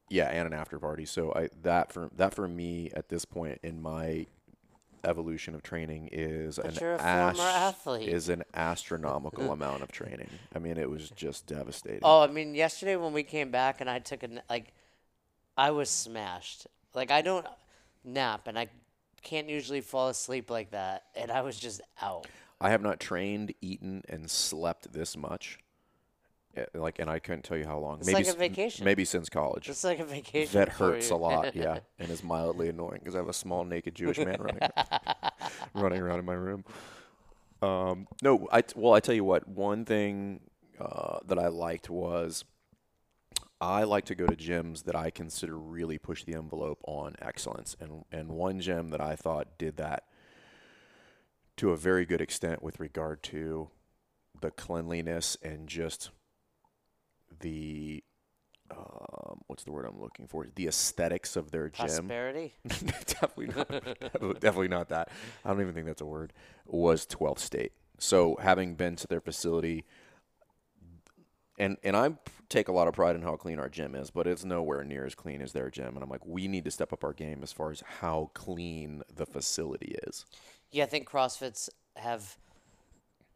Yeah, 0.09 0.27
and 0.27 0.45
an 0.45 0.53
after 0.53 0.77
party. 0.77 1.05
So 1.05 1.33
I 1.33 1.49
that 1.63 1.93
for 1.93 2.09
that 2.17 2.33
for 2.33 2.47
me 2.47 2.91
at 2.93 3.09
this 3.09 3.23
point 3.25 3.59
in 3.63 3.81
my 3.81 4.25
evolution 5.03 5.55
of 5.55 5.63
training 5.63 6.09
is 6.11 6.57
But 6.57 6.65
an 6.65 6.77
you're 6.79 6.93
a 6.93 6.97
former 6.97 7.41
athlete. 7.49 8.07
is 8.09 8.29
an 8.29 8.43
astronomical 8.53 9.51
amount 9.53 9.81
of 9.83 9.91
training. 9.91 10.29
I 10.55 10.59
mean, 10.59 10.77
it 10.77 10.89
was 10.89 11.09
just 11.11 11.47
devastating. 11.47 12.01
Oh, 12.03 12.21
I 12.21 12.27
mean, 12.27 12.53
yesterday 12.55 12.95
when 12.97 13.13
we 13.13 13.23
came 13.23 13.51
back 13.51 13.81
and 13.81 13.89
I 13.89 13.99
took 13.99 14.23
a 14.23 14.29
like, 14.49 14.73
I 15.57 15.71
was 15.71 15.89
smashed. 15.89 16.67
Like 16.93 17.09
I 17.09 17.21
don't 17.21 17.45
nap 18.03 18.47
and 18.47 18.59
I 18.59 18.67
can't 19.23 19.47
usually 19.49 19.81
fall 19.81 20.09
asleep 20.09 20.49
like 20.49 20.71
that, 20.71 21.03
and 21.15 21.31
I 21.31 21.41
was 21.41 21.57
just 21.57 21.79
out. 22.01 22.27
I 22.61 22.69
have 22.69 22.83
not 22.83 22.99
trained, 22.99 23.55
eaten, 23.59 24.03
and 24.07 24.29
slept 24.29 24.93
this 24.93 25.17
much. 25.17 25.57
Like, 26.75 26.99
and 26.99 27.09
I 27.09 27.17
couldn't 27.17 27.43
tell 27.43 27.57
you 27.57 27.65
how 27.65 27.79
long. 27.79 27.97
It's 27.97 28.07
maybe 28.07 28.25
like 28.25 28.35
a 28.35 28.37
vacation. 28.37 28.85
Maybe 28.85 29.03
since 29.03 29.29
college. 29.29 29.67
It's 29.67 29.83
like 29.83 29.99
a 29.99 30.05
vacation. 30.05 30.59
that 30.59 30.69
hurts 30.69 31.09
a 31.09 31.15
lot, 31.15 31.55
yeah, 31.55 31.79
and 31.97 32.09
is 32.09 32.23
mildly 32.23 32.69
annoying 32.69 32.99
because 32.99 33.15
I 33.15 33.19
have 33.19 33.29
a 33.29 33.33
small 33.33 33.63
naked 33.63 33.95
Jewish 33.95 34.17
man 34.17 34.37
running 34.39 34.69
running 35.73 36.01
around 36.01 36.19
in 36.19 36.25
my 36.25 36.33
room. 36.33 36.63
Um, 37.61 38.07
no, 38.21 38.47
I 38.51 38.63
well, 38.75 38.93
I 38.93 38.99
tell 38.99 39.15
you 39.15 39.23
what. 39.23 39.47
One 39.47 39.85
thing 39.85 40.41
uh, 40.79 41.19
that 41.25 41.39
I 41.39 41.47
liked 41.47 41.89
was 41.89 42.43
I 43.61 43.83
like 43.83 44.05
to 44.05 44.15
go 44.15 44.27
to 44.27 44.35
gyms 44.35 44.83
that 44.83 44.95
I 44.95 45.09
consider 45.09 45.57
really 45.57 45.97
push 45.97 46.25
the 46.25 46.35
envelope 46.35 46.81
on 46.83 47.15
excellence, 47.21 47.77
and 47.79 48.03
and 48.11 48.29
one 48.29 48.59
gym 48.59 48.89
that 48.89 49.01
I 49.01 49.15
thought 49.15 49.57
did 49.57 49.77
that 49.77 50.03
to 51.61 51.69
a 51.69 51.77
very 51.77 52.07
good 52.07 52.21
extent 52.21 52.63
with 52.63 52.79
regard 52.79 53.21
to 53.21 53.69
the 54.41 54.49
cleanliness 54.49 55.37
and 55.43 55.67
just 55.67 56.09
the 57.39 58.03
um, 58.71 59.41
what's 59.45 59.63
the 59.63 59.71
word 59.71 59.85
I'm 59.85 60.01
looking 60.01 60.25
for? 60.25 60.47
The 60.55 60.65
aesthetics 60.67 61.35
of 61.35 61.51
their 61.51 61.69
gym. 61.69 61.85
Prosperity. 61.85 62.53
definitely 62.67 63.47
not. 63.55 63.69
definitely 64.39 64.69
not 64.69 64.89
that. 64.89 65.09
I 65.45 65.49
don't 65.49 65.61
even 65.61 65.75
think 65.75 65.85
that's 65.85 66.01
a 66.01 66.05
word. 66.05 66.33
Was 66.65 67.05
12th 67.05 67.37
State. 67.37 67.73
So 67.99 68.37
having 68.41 68.73
been 68.73 68.95
to 68.95 69.05
their 69.05 69.21
facility 69.21 69.85
and 71.59 71.77
and 71.83 71.95
I 71.95 72.13
take 72.49 72.69
a 72.69 72.71
lot 72.71 72.87
of 72.87 72.95
pride 72.95 73.15
in 73.15 73.21
how 73.21 73.35
clean 73.35 73.59
our 73.59 73.69
gym 73.69 73.93
is, 73.93 74.09
but 74.09 74.25
it's 74.25 74.43
nowhere 74.43 74.83
near 74.83 75.05
as 75.05 75.13
clean 75.13 75.43
as 75.43 75.53
their 75.53 75.69
gym. 75.69 75.93
And 75.93 76.01
I'm 76.01 76.09
like, 76.09 76.25
we 76.25 76.47
need 76.47 76.65
to 76.65 76.71
step 76.71 76.91
up 76.91 77.03
our 77.03 77.13
game 77.13 77.41
as 77.43 77.53
far 77.53 77.69
as 77.69 77.83
how 77.99 78.31
clean 78.33 79.03
the 79.13 79.27
facility 79.27 79.95
is. 80.07 80.25
Yeah, 80.71 80.83
I 80.83 80.87
think 80.87 81.09
CrossFits 81.09 81.69
have 81.97 82.37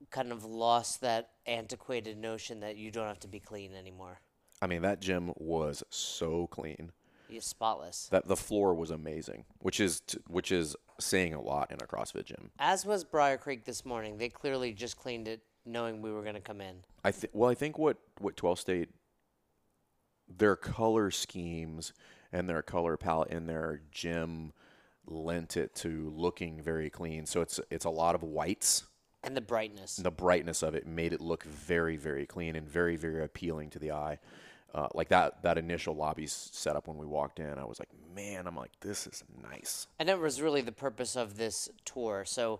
kind 0.09 0.31
of 0.31 0.45
lost 0.45 1.01
that 1.01 1.31
antiquated 1.45 2.17
notion 2.17 2.61
that 2.61 2.77
you 2.77 2.91
don't 2.91 3.07
have 3.07 3.19
to 3.19 3.27
be 3.27 3.39
clean 3.39 3.73
anymore. 3.75 4.19
I 4.61 4.67
mean, 4.67 4.81
that 4.83 5.01
gym 5.01 5.33
was 5.35 5.83
so 5.89 6.47
clean. 6.47 6.91
You're 7.27 7.41
spotless. 7.41 8.07
That 8.11 8.27
the 8.27 8.35
floor 8.35 8.73
was 8.73 8.91
amazing, 8.91 9.45
which 9.59 9.79
is 9.79 9.99
t- 10.01 10.19
which 10.27 10.51
is 10.51 10.75
saying 10.99 11.33
a 11.33 11.41
lot 11.41 11.71
in 11.71 11.77
a 11.81 11.85
CrossFit 11.85 12.25
gym. 12.25 12.51
As 12.59 12.85
was 12.85 13.03
Briar 13.03 13.37
Creek 13.37 13.65
this 13.65 13.83
morning. 13.83 14.17
They 14.17 14.29
clearly 14.29 14.71
just 14.71 14.95
cleaned 14.95 15.27
it 15.27 15.41
knowing 15.65 16.01
we 16.01 16.11
were 16.11 16.21
going 16.21 16.35
to 16.35 16.41
come 16.41 16.61
in. 16.61 16.75
I 17.03 17.11
think 17.11 17.33
well, 17.33 17.49
I 17.49 17.55
think 17.55 17.77
what 17.77 17.97
what 18.19 18.37
12th 18.37 18.59
State 18.59 18.89
their 20.27 20.55
color 20.55 21.11
schemes 21.11 21.93
and 22.31 22.47
their 22.47 22.61
color 22.61 22.95
palette 22.95 23.29
in 23.29 23.47
their 23.47 23.81
gym 23.91 24.53
lent 25.07 25.57
it 25.57 25.75
to 25.75 26.11
looking 26.15 26.61
very 26.61 26.89
clean. 26.89 27.25
So 27.25 27.41
it's 27.41 27.59
it's 27.69 27.85
a 27.85 27.89
lot 27.89 28.15
of 28.15 28.23
whites. 28.23 28.85
And 29.23 29.35
the 29.35 29.41
brightness. 29.41 29.95
The 29.95 30.11
brightness 30.11 30.61
of 30.61 30.75
it 30.75 30.85
made 30.85 31.13
it 31.13 31.21
look 31.21 31.43
very 31.43 31.97
very 31.97 32.25
clean 32.25 32.55
and 32.55 32.67
very 32.67 32.95
very 32.95 33.23
appealing 33.23 33.69
to 33.71 33.79
the 33.79 33.91
eye. 33.91 34.19
Uh, 34.73 34.89
like 34.93 35.07
that 35.09 35.41
that 35.43 35.57
initial 35.57 35.95
lobby 35.95 36.27
setup 36.27 36.87
when 36.87 36.97
we 36.97 37.05
walked 37.05 37.39
in, 37.39 37.57
I 37.57 37.63
was 37.63 37.79
like, 37.79 37.89
man, 38.13 38.45
I'm 38.47 38.55
like, 38.55 38.71
this 38.81 39.07
is 39.07 39.23
nice. 39.41 39.87
And 39.99 40.09
that 40.09 40.19
was 40.19 40.41
really 40.41 40.61
the 40.61 40.71
purpose 40.71 41.15
of 41.15 41.37
this 41.37 41.69
tour. 41.85 42.23
So, 42.25 42.59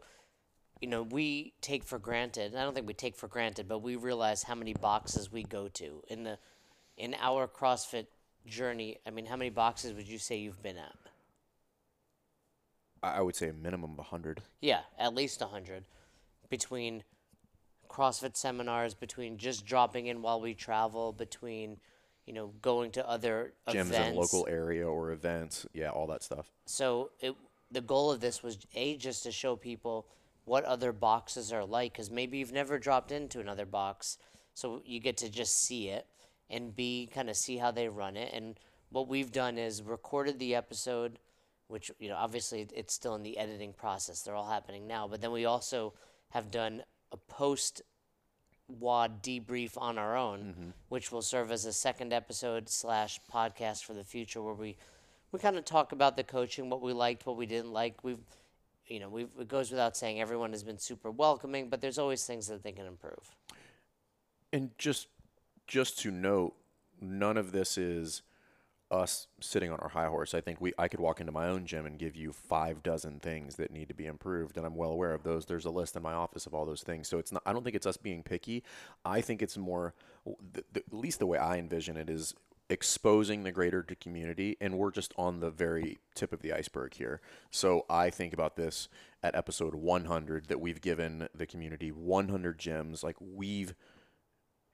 you 0.79 0.87
know, 0.87 1.03
we 1.03 1.53
take 1.61 1.83
for 1.83 1.99
granted. 1.99 2.55
I 2.55 2.63
don't 2.63 2.73
think 2.73 2.87
we 2.87 2.93
take 2.93 3.15
for 3.15 3.27
granted, 3.27 3.67
but 3.67 3.79
we 3.79 3.95
realize 3.95 4.43
how 4.43 4.55
many 4.55 4.73
boxes 4.73 5.31
we 5.31 5.43
go 5.43 5.67
to 5.69 6.03
in 6.07 6.23
the 6.23 6.37
in 6.97 7.15
our 7.19 7.47
CrossFit 7.47 8.07
journey. 8.45 8.97
I 9.05 9.09
mean, 9.09 9.25
how 9.25 9.35
many 9.35 9.49
boxes 9.49 9.93
would 9.93 10.07
you 10.07 10.17
say 10.17 10.37
you've 10.37 10.63
been 10.63 10.77
at? 10.77 10.95
I 13.03 13.21
would 13.21 13.35
say 13.35 13.49
a 13.49 13.53
minimum 13.53 13.91
of 13.91 13.97
100. 13.97 14.41
Yeah, 14.61 14.81
at 14.97 15.13
least 15.13 15.41
100 15.41 15.85
between 16.49 17.03
CrossFit 17.89 18.35
seminars, 18.35 18.93
between 18.93 19.37
just 19.37 19.65
dropping 19.65 20.07
in 20.07 20.21
while 20.21 20.41
we 20.41 20.53
travel, 20.53 21.13
between, 21.13 21.77
you 22.25 22.33
know, 22.33 22.53
going 22.61 22.91
to 22.91 23.07
other 23.07 23.53
Gyms 23.69 23.87
events. 23.87 24.09
in 24.09 24.15
local 24.15 24.47
area 24.49 24.87
or 24.87 25.11
events. 25.11 25.65
Yeah, 25.73 25.89
all 25.89 26.07
that 26.07 26.23
stuff. 26.23 26.51
So 26.65 27.11
it, 27.19 27.35
the 27.71 27.81
goal 27.81 28.11
of 28.11 28.19
this 28.19 28.43
was 28.43 28.57
a 28.75 28.97
just 28.97 29.23
to 29.23 29.31
show 29.31 29.55
people 29.55 30.07
what 30.45 30.63
other 30.63 30.91
boxes 30.91 31.51
are 31.51 31.65
like 31.65 31.93
because 31.93 32.11
maybe 32.11 32.37
you've 32.37 32.53
never 32.53 32.77
dropped 32.77 33.11
into 33.11 33.39
another 33.39 33.65
box, 33.65 34.17
so 34.53 34.81
you 34.85 34.99
get 34.99 35.17
to 35.17 35.29
just 35.29 35.61
see 35.61 35.89
it, 35.89 36.05
and 36.49 36.75
b 36.75 37.09
kind 37.13 37.29
of 37.29 37.35
see 37.35 37.57
how 37.57 37.71
they 37.71 37.89
run 37.89 38.15
it. 38.15 38.31
And 38.33 38.59
what 38.89 39.07
we've 39.07 39.31
done 39.31 39.57
is 39.57 39.81
recorded 39.81 40.37
the 40.39 40.53
episode, 40.53 41.17
which 41.67 41.91
you 41.99 42.09
know 42.09 42.15
obviously 42.15 42.67
it's 42.73 42.93
still 42.93 43.15
in 43.15 43.23
the 43.23 43.37
editing 43.37 43.73
process. 43.73 44.21
They're 44.21 44.35
all 44.35 44.49
happening 44.49 44.87
now, 44.87 45.07
but 45.07 45.21
then 45.21 45.31
we 45.31 45.45
also 45.45 45.93
have 46.29 46.51
done 46.51 46.83
a 47.11 47.17
post 47.17 47.81
WOD 48.67 49.21
debrief 49.21 49.77
on 49.77 49.97
our 49.97 50.17
own, 50.17 50.39
mm-hmm. 50.39 50.69
which 50.89 51.11
will 51.11 51.21
serve 51.21 51.51
as 51.51 51.65
a 51.65 51.73
second 51.73 52.13
episode 52.13 52.67
slash 52.67 53.19
podcast 53.31 53.83
for 53.83 53.93
the 53.93 54.03
future, 54.03 54.41
where 54.41 54.53
we 54.53 54.75
we 55.31 55.39
kind 55.39 55.57
of 55.57 55.65
talk 55.65 55.91
about 55.91 56.17
the 56.17 56.23
coaching, 56.23 56.69
what 56.69 56.81
we 56.81 56.93
liked, 56.93 57.25
what 57.25 57.37
we 57.37 57.45
didn't 57.45 57.71
like. 57.71 58.03
We've 58.03 58.19
you 58.87 58.99
know, 58.99 59.09
we've, 59.09 59.29
it 59.39 59.47
goes 59.47 59.71
without 59.71 59.97
saying 59.97 60.21
everyone 60.21 60.51
has 60.51 60.63
been 60.63 60.77
super 60.77 61.09
welcoming, 61.09 61.69
but 61.69 61.81
there's 61.81 61.97
always 61.97 62.23
things 62.23 62.47
that 62.47 62.63
they 62.63 62.71
can 62.71 62.85
improve. 62.85 63.35
And 64.53 64.71
just 64.77 65.07
just 65.67 65.99
to 65.99 66.11
note, 66.11 66.53
none 67.01 67.37
of 67.37 67.51
this 67.51 67.77
is 67.77 68.21
us 68.95 69.27
sitting 69.39 69.71
on 69.71 69.79
our 69.79 69.89
high 69.89 70.07
horse. 70.07 70.33
I 70.33 70.41
think 70.41 70.59
we 70.61 70.73
I 70.77 70.87
could 70.87 70.99
walk 70.99 71.19
into 71.19 71.31
my 71.31 71.47
own 71.47 71.65
gym 71.65 71.85
and 71.85 71.99
give 71.99 72.15
you 72.15 72.31
five 72.31 72.83
dozen 72.83 73.19
things 73.19 73.55
that 73.55 73.71
need 73.71 73.89
to 73.89 73.93
be 73.93 74.05
improved, 74.05 74.57
and 74.57 74.65
I'm 74.65 74.75
well 74.75 74.91
aware 74.91 75.13
of 75.13 75.23
those. 75.23 75.45
There's 75.45 75.65
a 75.65 75.69
list 75.71 75.95
in 75.95 76.03
my 76.03 76.13
office 76.13 76.45
of 76.45 76.53
all 76.53 76.65
those 76.65 76.83
things. 76.83 77.07
So 77.07 77.19
it's 77.19 77.31
not. 77.31 77.43
I 77.45 77.53
don't 77.53 77.63
think 77.63 77.75
it's 77.75 77.85
us 77.85 77.97
being 77.97 78.23
picky. 78.23 78.63
I 79.03 79.21
think 79.21 79.41
it's 79.41 79.57
more, 79.57 79.93
the, 80.25 80.63
the, 80.73 80.79
at 80.79 80.93
least 80.93 81.19
the 81.19 81.27
way 81.27 81.37
I 81.37 81.57
envision 81.57 81.97
it 81.97 82.09
is 82.09 82.33
exposing 82.69 83.43
the 83.43 83.51
greater 83.51 83.83
to 83.83 83.95
community 83.95 84.57
and 84.59 84.75
we're 84.75 84.89
just 84.89 85.13
on 85.17 85.39
the 85.39 85.51
very 85.51 85.99
tip 86.15 86.33
of 86.33 86.41
the 86.41 86.51
iceberg 86.51 86.95
here 86.95 87.21
so 87.51 87.85
i 87.91 88.09
think 88.09 88.33
about 88.33 88.55
this 88.55 88.89
at 89.21 89.35
episode 89.35 89.75
100 89.75 90.47
that 90.47 90.59
we've 90.59 90.81
given 90.81 91.29
the 91.35 91.45
community 91.45 91.91
100 91.91 92.57
gems 92.57 93.03
like 93.03 93.17
we've 93.19 93.75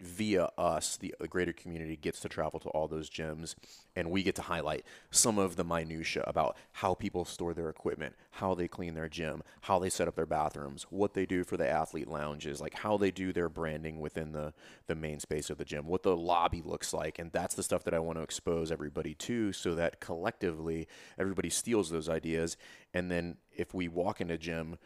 via 0.01 0.50
us, 0.58 0.98
the, 0.98 1.13
the 1.20 1.27
greater 1.27 1.53
community 1.53 1.96
gets 1.96 2.20
to 2.22 2.29
travel 2.29 2.60
to 2.60 2.70
all 2.70 2.88
those 2.88 3.10
gyms, 3.10 3.55
and 3.96 4.10
we 4.10 4.24
get 4.24 4.36
to 4.36 4.41
highlight 4.41 4.86
some 5.10 5.38
of 5.38 5.55
the 5.55 5.63
minutia 5.63 6.24
about 6.25 6.55
how 6.74 6.93
people 6.93 7.25
store 7.25 7.53
their 7.53 7.70
equipment, 7.70 8.15
how 8.31 8.55
they 8.55 8.67
clean 8.67 8.93
their 8.93 9.10
gym, 9.10 9.43
how 9.62 9.79
they 9.79 9.89
set 9.89 10.08
up 10.08 10.15
their 10.15 10.25
bathrooms, 10.25 10.86
what 10.89 11.13
they 11.13 11.25
do 11.25 11.43
for 11.43 11.58
the 11.58 11.70
athlete 11.70 12.08
lounges, 12.08 12.62
like 12.62 12.74
how 12.75 12.98
they 12.98 13.12
do 13.12 13.31
their 13.31 13.50
branding 13.50 14.00
within 14.00 14.31
the 14.31 14.53
the 14.88 14.96
main 14.96 15.20
space 15.20 15.50
of 15.50 15.58
the 15.58 15.65
gym, 15.65 15.86
what 15.88 16.03
the 16.03 16.15
lobby 16.15 16.62
looks 16.63 16.93
like, 16.93 17.20
and 17.20 17.31
that's 17.31 17.55
the 17.55 17.63
stuff 17.63 17.84
that 17.84 17.93
I 17.93 18.00
want 18.00 18.17
to 18.17 18.24
expose 18.24 18.72
everybody 18.72 19.13
to, 19.15 19.53
so 19.53 19.75
that 19.75 20.00
collectively 20.00 20.88
everybody 21.17 21.50
steals 21.50 21.89
those 21.89 22.10
ideas, 22.10 22.58
and 22.93 23.12
then 23.12 23.38
if 23.55 23.74
we 23.74 23.88
walk 23.88 24.22
in 24.22 24.31
a 24.31 24.38
gym 24.38 24.77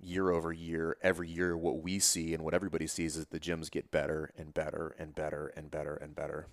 year 0.00 0.30
over 0.30 0.52
year, 0.52 0.96
every 1.02 1.28
year, 1.28 1.56
what 1.56 1.82
we 1.82 1.98
see 1.98 2.34
and 2.34 2.42
what 2.42 2.54
everybody 2.54 2.86
sees 2.86 3.16
is 3.16 3.26
the 3.26 3.40
gyms 3.40 3.70
get 3.70 3.90
better 3.90 4.30
and 4.36 4.54
better 4.54 4.94
and 4.98 5.14
better 5.14 5.52
and 5.56 5.70
better 5.70 5.94
and 5.94 6.14
better. 6.14 6.46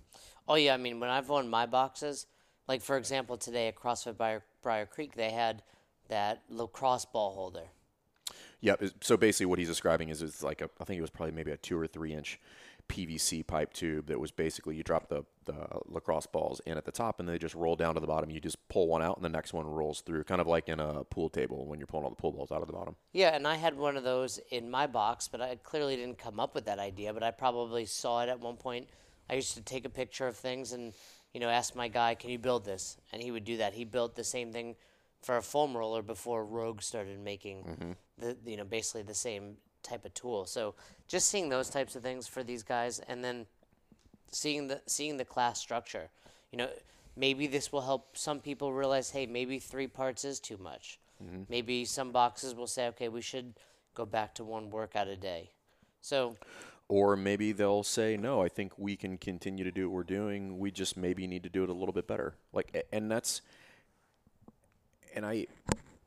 Oh 0.47 0.55
yeah, 0.55 0.73
I 0.73 0.77
mean 0.77 0.99
when 0.99 1.09
I've 1.09 1.29
won 1.29 1.49
my 1.49 1.65
boxes, 1.65 2.27
like 2.67 2.81
for 2.81 2.97
example 2.97 3.37
today 3.37 3.67
at 3.67 3.75
CrossFit 3.75 4.17
Briar, 4.17 4.43
Briar 4.61 4.85
Creek, 4.85 5.15
they 5.15 5.31
had 5.31 5.63
that 6.09 6.43
lacrosse 6.49 7.05
ball 7.05 7.33
holder. 7.33 7.69
Yeah. 8.61 8.75
So 9.01 9.17
basically, 9.17 9.47
what 9.47 9.59
he's 9.59 9.67
describing 9.67 10.09
is 10.09 10.21
it's 10.21 10.43
like 10.43 10.61
a, 10.61 10.69
I 10.79 10.85
think 10.85 10.97
it 10.97 11.01
was 11.01 11.09
probably 11.09 11.35
maybe 11.35 11.51
a 11.51 11.57
two 11.57 11.77
or 11.77 11.87
three 11.87 12.13
inch 12.13 12.39
PVC 12.89 13.45
pipe 13.45 13.73
tube 13.73 14.07
that 14.07 14.19
was 14.19 14.31
basically 14.31 14.75
you 14.75 14.83
drop 14.83 15.09
the, 15.09 15.23
the 15.45 15.67
lacrosse 15.85 16.25
balls 16.25 16.61
in 16.65 16.77
at 16.77 16.85
the 16.85 16.91
top 16.91 17.19
and 17.19 17.27
they 17.27 17.37
just 17.37 17.55
roll 17.55 17.75
down 17.75 17.95
to 17.95 17.99
the 17.99 18.07
bottom. 18.07 18.29
You 18.29 18.39
just 18.39 18.67
pull 18.69 18.87
one 18.87 19.01
out 19.01 19.15
and 19.15 19.25
the 19.25 19.29
next 19.29 19.53
one 19.53 19.65
rolls 19.65 20.01
through, 20.01 20.23
kind 20.23 20.41
of 20.41 20.47
like 20.47 20.69
in 20.69 20.79
a 20.79 21.03
pool 21.03 21.29
table 21.29 21.65
when 21.65 21.79
you're 21.79 21.87
pulling 21.87 22.03
all 22.03 22.09
the 22.09 22.15
pool 22.15 22.31
balls 22.31 22.51
out 22.51 22.61
of 22.61 22.67
the 22.67 22.73
bottom. 22.73 22.95
Yeah, 23.13 23.35
and 23.35 23.47
I 23.47 23.55
had 23.55 23.77
one 23.77 23.97
of 23.97 24.03
those 24.03 24.39
in 24.51 24.69
my 24.69 24.87
box, 24.87 25.27
but 25.27 25.41
I 25.41 25.55
clearly 25.55 25.95
didn't 25.95 26.17
come 26.17 26.39
up 26.39 26.55
with 26.55 26.65
that 26.65 26.79
idea. 26.79 27.13
But 27.13 27.23
I 27.23 27.31
probably 27.31 27.85
saw 27.85 28.21
it 28.23 28.29
at 28.29 28.39
one 28.39 28.57
point. 28.57 28.87
I 29.29 29.35
used 29.35 29.55
to 29.55 29.61
take 29.61 29.85
a 29.85 29.89
picture 29.89 30.27
of 30.27 30.35
things 30.35 30.71
and 30.71 30.93
you 31.33 31.39
know 31.39 31.49
ask 31.49 31.75
my 31.75 31.87
guy, 31.87 32.15
"Can 32.15 32.29
you 32.29 32.39
build 32.39 32.65
this?" 32.65 32.97
And 33.11 33.21
he 33.21 33.31
would 33.31 33.45
do 33.45 33.57
that. 33.57 33.73
He 33.73 33.85
built 33.85 34.15
the 34.15 34.23
same 34.23 34.51
thing 34.51 34.75
for 35.21 35.37
a 35.37 35.41
foam 35.41 35.75
roller 35.75 36.03
before 36.03 36.45
Rogue 36.45 36.81
started 36.81 37.19
making 37.19 37.63
mm-hmm. 37.63 37.91
the 38.19 38.37
you 38.45 38.57
know 38.57 38.65
basically 38.65 39.03
the 39.03 39.15
same 39.15 39.57
type 39.85 40.05
of 40.05 40.13
tool. 40.13 40.45
So 40.45 40.75
just 41.07 41.29
seeing 41.29 41.49
those 41.49 41.69
types 41.69 41.95
of 41.95 42.03
things 42.03 42.27
for 42.27 42.43
these 42.43 42.63
guys, 42.63 42.99
and 42.99 43.23
then 43.23 43.45
seeing 44.31 44.67
the 44.67 44.81
seeing 44.87 45.17
the 45.17 45.25
class 45.25 45.59
structure. 45.59 46.09
You 46.51 46.57
know, 46.57 46.69
maybe 47.15 47.47
this 47.47 47.71
will 47.71 47.81
help 47.81 48.17
some 48.17 48.39
people 48.39 48.73
realize, 48.73 49.09
hey, 49.11 49.25
maybe 49.25 49.59
three 49.59 49.87
parts 49.87 50.25
is 50.25 50.39
too 50.39 50.57
much. 50.57 50.99
Maybe 51.49 51.85
some 51.85 52.11
boxes 52.11 52.53
will 52.53 52.67
say, 52.67 52.87
okay, 52.87 53.07
we 53.07 53.21
should 53.21 53.53
go 53.93 54.05
back 54.05 54.35
to 54.35 54.43
one 54.43 54.69
workout 54.69 55.07
a 55.07 55.15
day. 55.15 55.49
So 56.01 56.35
Or 56.87 57.15
maybe 57.15 57.51
they'll 57.51 57.83
say, 57.83 58.15
no, 58.15 58.41
I 58.43 58.49
think 58.49 58.73
we 58.77 58.95
can 58.95 59.17
continue 59.17 59.63
to 59.63 59.71
do 59.71 59.89
what 59.89 59.95
we're 59.95 60.03
doing. 60.03 60.59
We 60.59 60.71
just 60.71 60.97
maybe 60.97 61.25
need 61.25 61.43
to 61.43 61.49
do 61.49 61.63
it 61.63 61.69
a 61.69 61.73
little 61.73 61.93
bit 61.93 62.07
better. 62.07 62.35
Like, 62.53 62.85
and 62.91 63.09
that's, 63.09 63.41
and 65.15 65.25
I, 65.25 65.47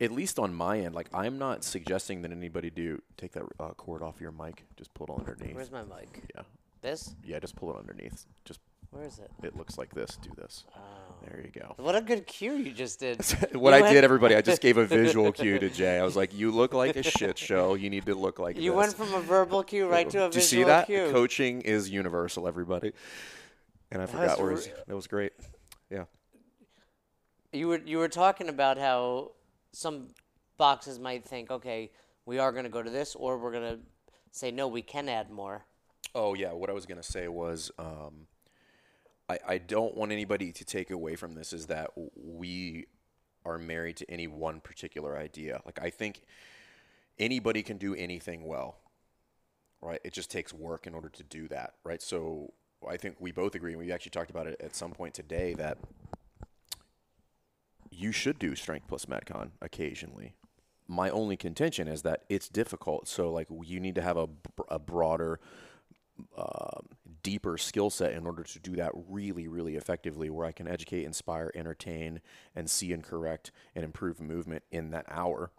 at 0.00 0.12
least 0.12 0.38
on 0.38 0.54
my 0.54 0.78
end, 0.78 0.94
like, 0.94 1.08
I'm 1.12 1.38
not 1.38 1.64
suggesting 1.64 2.22
that 2.22 2.30
anybody 2.30 2.70
do 2.70 3.02
take 3.16 3.32
that 3.32 3.42
uh, 3.58 3.70
cord 3.70 4.02
off 4.02 4.20
your 4.20 4.30
mic. 4.30 4.64
Just 4.76 4.94
pull 4.94 5.06
it 5.06 5.18
underneath. 5.18 5.56
where's 5.56 5.72
my 5.72 5.82
mic? 5.82 6.22
yeah. 6.34 6.42
This? 6.80 7.14
Yeah, 7.24 7.38
just 7.38 7.56
pull 7.56 7.74
it 7.74 7.78
underneath. 7.78 8.24
Just, 8.44 8.60
Where 8.90 9.04
is 9.04 9.18
it? 9.18 9.30
it 9.42 9.56
looks 9.56 9.78
like 9.78 9.92
this. 9.94 10.16
Do 10.22 10.30
this. 10.36 10.64
Oh. 10.76 10.80
There 11.26 11.40
you 11.44 11.50
go. 11.60 11.74
What 11.78 11.96
a 11.96 12.00
good 12.00 12.26
cue 12.26 12.54
you 12.54 12.72
just 12.72 13.00
did. 13.00 13.20
what 13.52 13.76
You 13.76 13.84
I 13.84 13.92
did, 13.92 14.04
everybody, 14.04 14.36
I 14.36 14.40
just 14.40 14.62
gave 14.62 14.76
a 14.78 14.84
visual 15.00 15.32
cue 15.32 15.58
to 15.58 15.68
Jay. 15.68 15.98
I 15.98 16.04
was 16.04 16.14
like, 16.16 16.32
"You 16.32 16.52
look 16.52 16.72
like 16.74 16.94
a 16.94 17.02
shit 17.02 17.36
show. 17.36 17.74
You 17.74 17.90
need 17.90 18.06
to 18.06 18.14
look 18.14 18.38
like 18.38 18.56
You 18.56 18.70
this." 18.70 18.76
went 18.76 18.92
from 18.94 19.12
a 19.14 19.20
verbal 19.20 19.64
cue 19.64 19.88
right 19.88 20.08
to 20.10 20.26
a 20.26 20.28
Did 20.30 20.36
you 20.36 20.40
see 20.42 20.62
that? 20.62 20.86
cue. 20.86 21.10
Coaching 21.10 21.62
is 21.62 21.90
universal, 21.90 22.46
everybody. 22.46 22.92
And 23.90 24.00
I 24.00 24.06
forgot 24.06 24.38
where 24.38 24.50
re- 24.50 24.54
his, 24.54 24.70
that 24.86 24.94
was 24.94 25.06
great. 25.08 25.32
Yeah. 25.90 26.04
You 27.52 27.68
were 27.68 27.80
you 27.84 27.98
were 27.98 28.08
talking 28.08 28.48
about 28.48 28.78
how 28.78 29.32
some 29.72 30.08
boxes 30.56 30.98
might 31.00 31.24
think, 31.24 31.50
okay, 31.50 31.90
we 32.26 32.38
are 32.38 32.52
going 32.52 32.64
to 32.64 32.70
go 32.70 32.82
to 32.82 32.90
this, 32.90 33.14
or 33.16 33.38
we're 33.38 33.52
going 33.52 33.76
to 33.76 33.78
say 34.30 34.50
no, 34.50 34.68
we 34.68 34.82
can 34.82 35.08
add 35.08 35.30
more. 35.30 35.64
Oh 36.14 36.34
yeah. 36.34 36.52
What 36.52 36.70
I 36.70 36.72
was 36.72 36.86
gonna 36.86 37.02
say 37.02 37.28
was, 37.28 37.70
um, 37.78 38.26
I 39.28 39.38
I 39.46 39.58
don't 39.58 39.96
want 39.96 40.12
anybody 40.12 40.52
to 40.52 40.64
take 40.64 40.90
away 40.90 41.16
from 41.16 41.34
this 41.34 41.52
is 41.52 41.66
that 41.66 41.90
we 42.16 42.86
are 43.44 43.58
married 43.58 43.96
to 43.96 44.10
any 44.10 44.26
one 44.26 44.60
particular 44.60 45.16
idea. 45.16 45.60
Like 45.64 45.78
I 45.80 45.90
think 45.90 46.22
anybody 47.18 47.62
can 47.62 47.78
do 47.78 47.94
anything 47.94 48.44
well, 48.46 48.76
right? 49.80 50.00
It 50.04 50.12
just 50.12 50.30
takes 50.30 50.52
work 50.52 50.86
in 50.86 50.94
order 50.94 51.08
to 51.08 51.22
do 51.22 51.48
that, 51.48 51.74
right? 51.84 52.02
So 52.02 52.52
I 52.88 52.96
think 52.96 53.16
we 53.18 53.32
both 53.32 53.54
agree, 53.54 53.72
and 53.72 53.80
we 53.80 53.92
actually 53.92 54.10
talked 54.10 54.30
about 54.30 54.46
it 54.46 54.60
at 54.60 54.74
some 54.74 54.92
point 54.92 55.14
today 55.14 55.54
that 55.54 55.78
you 57.90 58.12
should 58.12 58.38
do 58.38 58.54
strength 58.54 58.86
plus 58.88 59.06
metcon 59.06 59.50
occasionally. 59.60 60.34
My 60.86 61.10
only 61.10 61.36
contention 61.36 61.88
is 61.88 62.02
that 62.02 62.22
it's 62.28 62.48
difficult. 62.48 63.08
So 63.08 63.30
like 63.32 63.48
you 63.64 63.80
need 63.80 63.94
to 63.96 64.02
have 64.02 64.16
a, 64.16 64.28
a 64.68 64.78
broader, 64.78 65.40
deeper 67.22 67.58
skill 67.58 67.90
set 67.90 68.12
in 68.12 68.26
order 68.26 68.42
to 68.42 68.58
do 68.58 68.76
that 68.76 68.92
really, 69.08 69.48
really 69.48 69.76
effectively. 69.76 70.30
Where 70.30 70.46
I 70.46 70.52
can 70.52 70.68
educate, 70.68 71.04
inspire, 71.04 71.52
entertain, 71.54 72.20
and 72.54 72.70
see 72.70 72.92
and 72.92 73.02
correct 73.02 73.50
and 73.74 73.84
improve 73.84 74.20
movement 74.20 74.64
in 74.70 74.90
that 74.90 75.06
hour. 75.10 75.50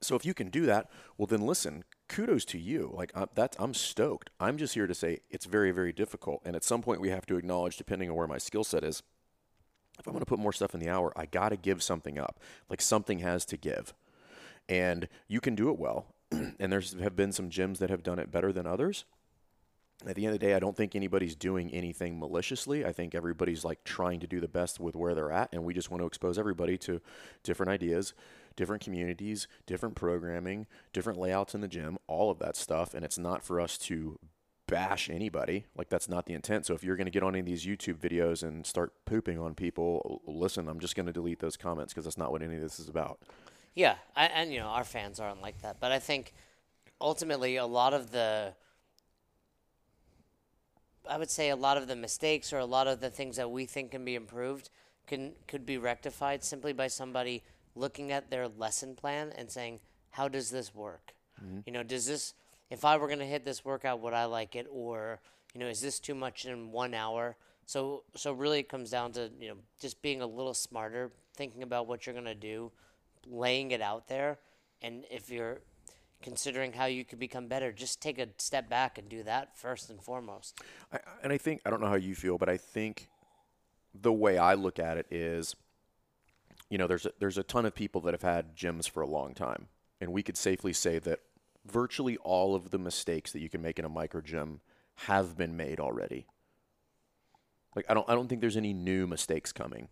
So 0.00 0.16
if 0.16 0.24
you 0.24 0.32
can 0.32 0.48
do 0.48 0.64
that, 0.66 0.88
well 1.18 1.26
then 1.26 1.46
listen, 1.46 1.84
kudos 2.08 2.44
to 2.46 2.58
you. 2.58 2.90
Like 2.94 3.12
uh, 3.14 3.26
that's 3.34 3.56
I'm 3.60 3.74
stoked. 3.74 4.30
I'm 4.40 4.56
just 4.56 4.74
here 4.74 4.86
to 4.86 4.94
say 4.94 5.20
it's 5.30 5.44
very 5.44 5.70
very 5.70 5.92
difficult, 5.92 6.40
and 6.44 6.56
at 6.56 6.64
some 6.64 6.82
point 6.82 7.00
we 7.00 7.10
have 7.10 7.26
to 7.26 7.36
acknowledge, 7.36 7.76
depending 7.76 8.08
on 8.08 8.16
where 8.16 8.26
my 8.26 8.38
skill 8.38 8.64
set 8.64 8.84
is, 8.84 9.02
if 9.98 10.06
I'm 10.06 10.12
going 10.12 10.20
to 10.20 10.26
put 10.26 10.38
more 10.38 10.52
stuff 10.52 10.74
in 10.74 10.80
the 10.80 10.88
hour, 10.88 11.12
I 11.16 11.26
got 11.26 11.50
to 11.50 11.56
give 11.56 11.82
something 11.82 12.18
up. 12.18 12.40
Like 12.70 12.80
something 12.80 13.18
has 13.18 13.44
to 13.46 13.58
give, 13.58 13.92
and 14.68 15.08
you 15.28 15.40
can 15.40 15.54
do 15.54 15.68
it 15.70 15.78
well. 15.78 16.14
and 16.30 16.72
there's 16.72 16.98
have 17.00 17.16
been 17.16 17.32
some 17.32 17.50
gyms 17.50 17.78
that 17.78 17.90
have 17.90 18.02
done 18.02 18.18
it 18.18 18.30
better 18.30 18.52
than 18.52 18.66
others. 18.66 19.04
At 20.06 20.16
the 20.16 20.24
end 20.24 20.34
of 20.34 20.40
the 20.40 20.46
day, 20.46 20.54
I 20.54 20.58
don't 20.58 20.76
think 20.76 20.96
anybody's 20.96 21.36
doing 21.36 21.70
anything 21.70 22.18
maliciously. 22.18 22.84
I 22.86 22.92
think 22.92 23.14
everybody's 23.14 23.64
like 23.64 23.84
trying 23.84 24.20
to 24.20 24.26
do 24.26 24.40
the 24.40 24.48
best 24.48 24.80
with 24.80 24.96
where 24.96 25.14
they're 25.14 25.32
at, 25.32 25.50
and 25.52 25.62
we 25.64 25.74
just 25.74 25.90
want 25.90 26.02
to 26.02 26.06
expose 26.06 26.38
everybody 26.38 26.78
to 26.78 27.00
different 27.42 27.70
ideas, 27.70 28.14
different 28.56 28.82
communities, 28.82 29.46
different 29.66 29.94
programming, 29.94 30.66
different 30.92 31.18
layouts 31.18 31.54
in 31.54 31.60
the 31.60 31.68
gym, 31.68 31.98
all 32.06 32.30
of 32.30 32.38
that 32.38 32.56
stuff. 32.56 32.94
And 32.94 33.04
it's 33.04 33.18
not 33.18 33.42
for 33.42 33.60
us 33.60 33.76
to 33.78 34.18
bash 34.66 35.10
anybody. 35.10 35.66
Like 35.76 35.88
that's 35.88 36.08
not 36.08 36.26
the 36.26 36.32
intent. 36.32 36.64
So 36.64 36.74
if 36.74 36.82
you're 36.82 36.96
going 36.96 37.06
to 37.06 37.10
get 37.10 37.22
on 37.22 37.34
any 37.34 37.40
of 37.40 37.46
these 37.46 37.66
YouTube 37.66 37.98
videos 37.98 38.42
and 38.42 38.64
start 38.64 38.92
pooping 39.04 39.38
on 39.38 39.54
people, 39.54 40.22
listen, 40.26 40.68
I'm 40.68 40.80
just 40.80 40.94
going 40.94 41.06
to 41.06 41.12
delete 41.12 41.40
those 41.40 41.56
comments 41.56 41.92
because 41.92 42.04
that's 42.04 42.16
not 42.16 42.32
what 42.32 42.42
any 42.42 42.54
of 42.54 42.62
this 42.62 42.78
is 42.78 42.88
about. 42.88 43.18
Yeah, 43.74 43.96
I, 44.16 44.26
and 44.26 44.52
you 44.52 44.60
know 44.60 44.66
our 44.66 44.84
fans 44.84 45.20
aren't 45.20 45.42
like 45.42 45.60
that, 45.62 45.78
but 45.80 45.92
I 45.92 45.98
think 45.98 46.32
ultimately 47.00 47.56
a 47.56 47.66
lot 47.66 47.94
of 47.94 48.10
the 48.10 48.54
I 51.10 51.18
would 51.18 51.30
say 51.30 51.50
a 51.50 51.56
lot 51.56 51.76
of 51.76 51.88
the 51.88 51.96
mistakes 51.96 52.52
or 52.52 52.58
a 52.58 52.64
lot 52.64 52.86
of 52.86 53.00
the 53.00 53.10
things 53.10 53.36
that 53.36 53.50
we 53.50 53.66
think 53.66 53.90
can 53.90 54.04
be 54.04 54.14
improved 54.14 54.70
can 55.06 55.32
could 55.48 55.66
be 55.66 55.76
rectified 55.76 56.44
simply 56.44 56.72
by 56.72 56.86
somebody 56.86 57.42
looking 57.74 58.12
at 58.12 58.30
their 58.30 58.46
lesson 58.46 58.94
plan 58.94 59.32
and 59.36 59.50
saying, 59.50 59.80
"How 60.10 60.28
does 60.28 60.50
this 60.50 60.72
work? 60.74 61.12
Mm-hmm. 61.42 61.60
You 61.66 61.72
know, 61.72 61.82
does 61.82 62.06
this 62.06 62.34
if 62.70 62.84
I 62.84 62.96
were 62.96 63.08
going 63.08 63.18
to 63.18 63.26
hit 63.26 63.44
this 63.44 63.64
workout, 63.64 64.00
would 64.00 64.14
I 64.14 64.26
like 64.26 64.54
it 64.54 64.68
or, 64.70 65.18
you 65.52 65.58
know, 65.60 65.66
is 65.66 65.80
this 65.80 65.98
too 65.98 66.14
much 66.14 66.44
in 66.44 66.70
1 66.70 66.94
hour?" 66.94 67.36
So 67.66 68.04
so 68.14 68.32
really 68.32 68.60
it 68.60 68.68
comes 68.68 68.90
down 68.90 69.12
to, 69.12 69.30
you 69.40 69.48
know, 69.48 69.56
just 69.80 70.00
being 70.02 70.22
a 70.22 70.26
little 70.26 70.54
smarter, 70.54 71.10
thinking 71.34 71.64
about 71.64 71.88
what 71.88 72.06
you're 72.06 72.14
going 72.14 72.24
to 72.26 72.34
do, 72.34 72.70
laying 73.26 73.72
it 73.72 73.82
out 73.82 74.06
there, 74.06 74.38
and 74.80 75.04
if 75.10 75.28
you're 75.28 75.60
considering 76.22 76.72
how 76.72 76.86
you 76.86 77.04
could 77.04 77.18
become 77.18 77.46
better. 77.46 77.72
Just 77.72 78.00
take 78.00 78.18
a 78.18 78.28
step 78.38 78.68
back 78.68 78.98
and 78.98 79.08
do 79.08 79.22
that 79.22 79.56
first 79.56 79.90
and 79.90 80.02
foremost. 80.02 80.58
I, 80.92 80.98
and 81.22 81.32
I 81.32 81.38
think 81.38 81.60
I 81.64 81.70
don't 81.70 81.80
know 81.80 81.88
how 81.88 81.94
you 81.94 82.14
feel, 82.14 82.38
but 82.38 82.48
I 82.48 82.56
think 82.56 83.08
the 83.94 84.12
way 84.12 84.38
I 84.38 84.54
look 84.54 84.78
at 84.78 84.96
it 84.98 85.06
is, 85.10 85.56
you 86.68 86.78
know, 86.78 86.86
there's 86.86 87.06
a, 87.06 87.12
there's 87.18 87.38
a 87.38 87.42
ton 87.42 87.66
of 87.66 87.74
people 87.74 88.00
that 88.02 88.14
have 88.14 88.22
had 88.22 88.56
gyms 88.56 88.88
for 88.88 89.02
a 89.02 89.06
long 89.06 89.34
time, 89.34 89.68
and 90.00 90.12
we 90.12 90.22
could 90.22 90.36
safely 90.36 90.72
say 90.72 90.98
that 91.00 91.20
virtually 91.66 92.16
all 92.18 92.54
of 92.54 92.70
the 92.70 92.78
mistakes 92.78 93.32
that 93.32 93.40
you 93.40 93.48
can 93.48 93.62
make 93.62 93.78
in 93.78 93.84
a 93.84 93.88
micro 93.88 94.20
gym 94.20 94.60
have 95.06 95.36
been 95.36 95.56
made 95.56 95.80
already. 95.80 96.26
Like 97.74 97.86
I 97.88 97.94
don't 97.94 98.08
I 98.08 98.14
don't 98.14 98.28
think 98.28 98.40
there's 98.40 98.56
any 98.56 98.72
new 98.72 99.06
mistakes 99.06 99.52
coming. 99.52 99.88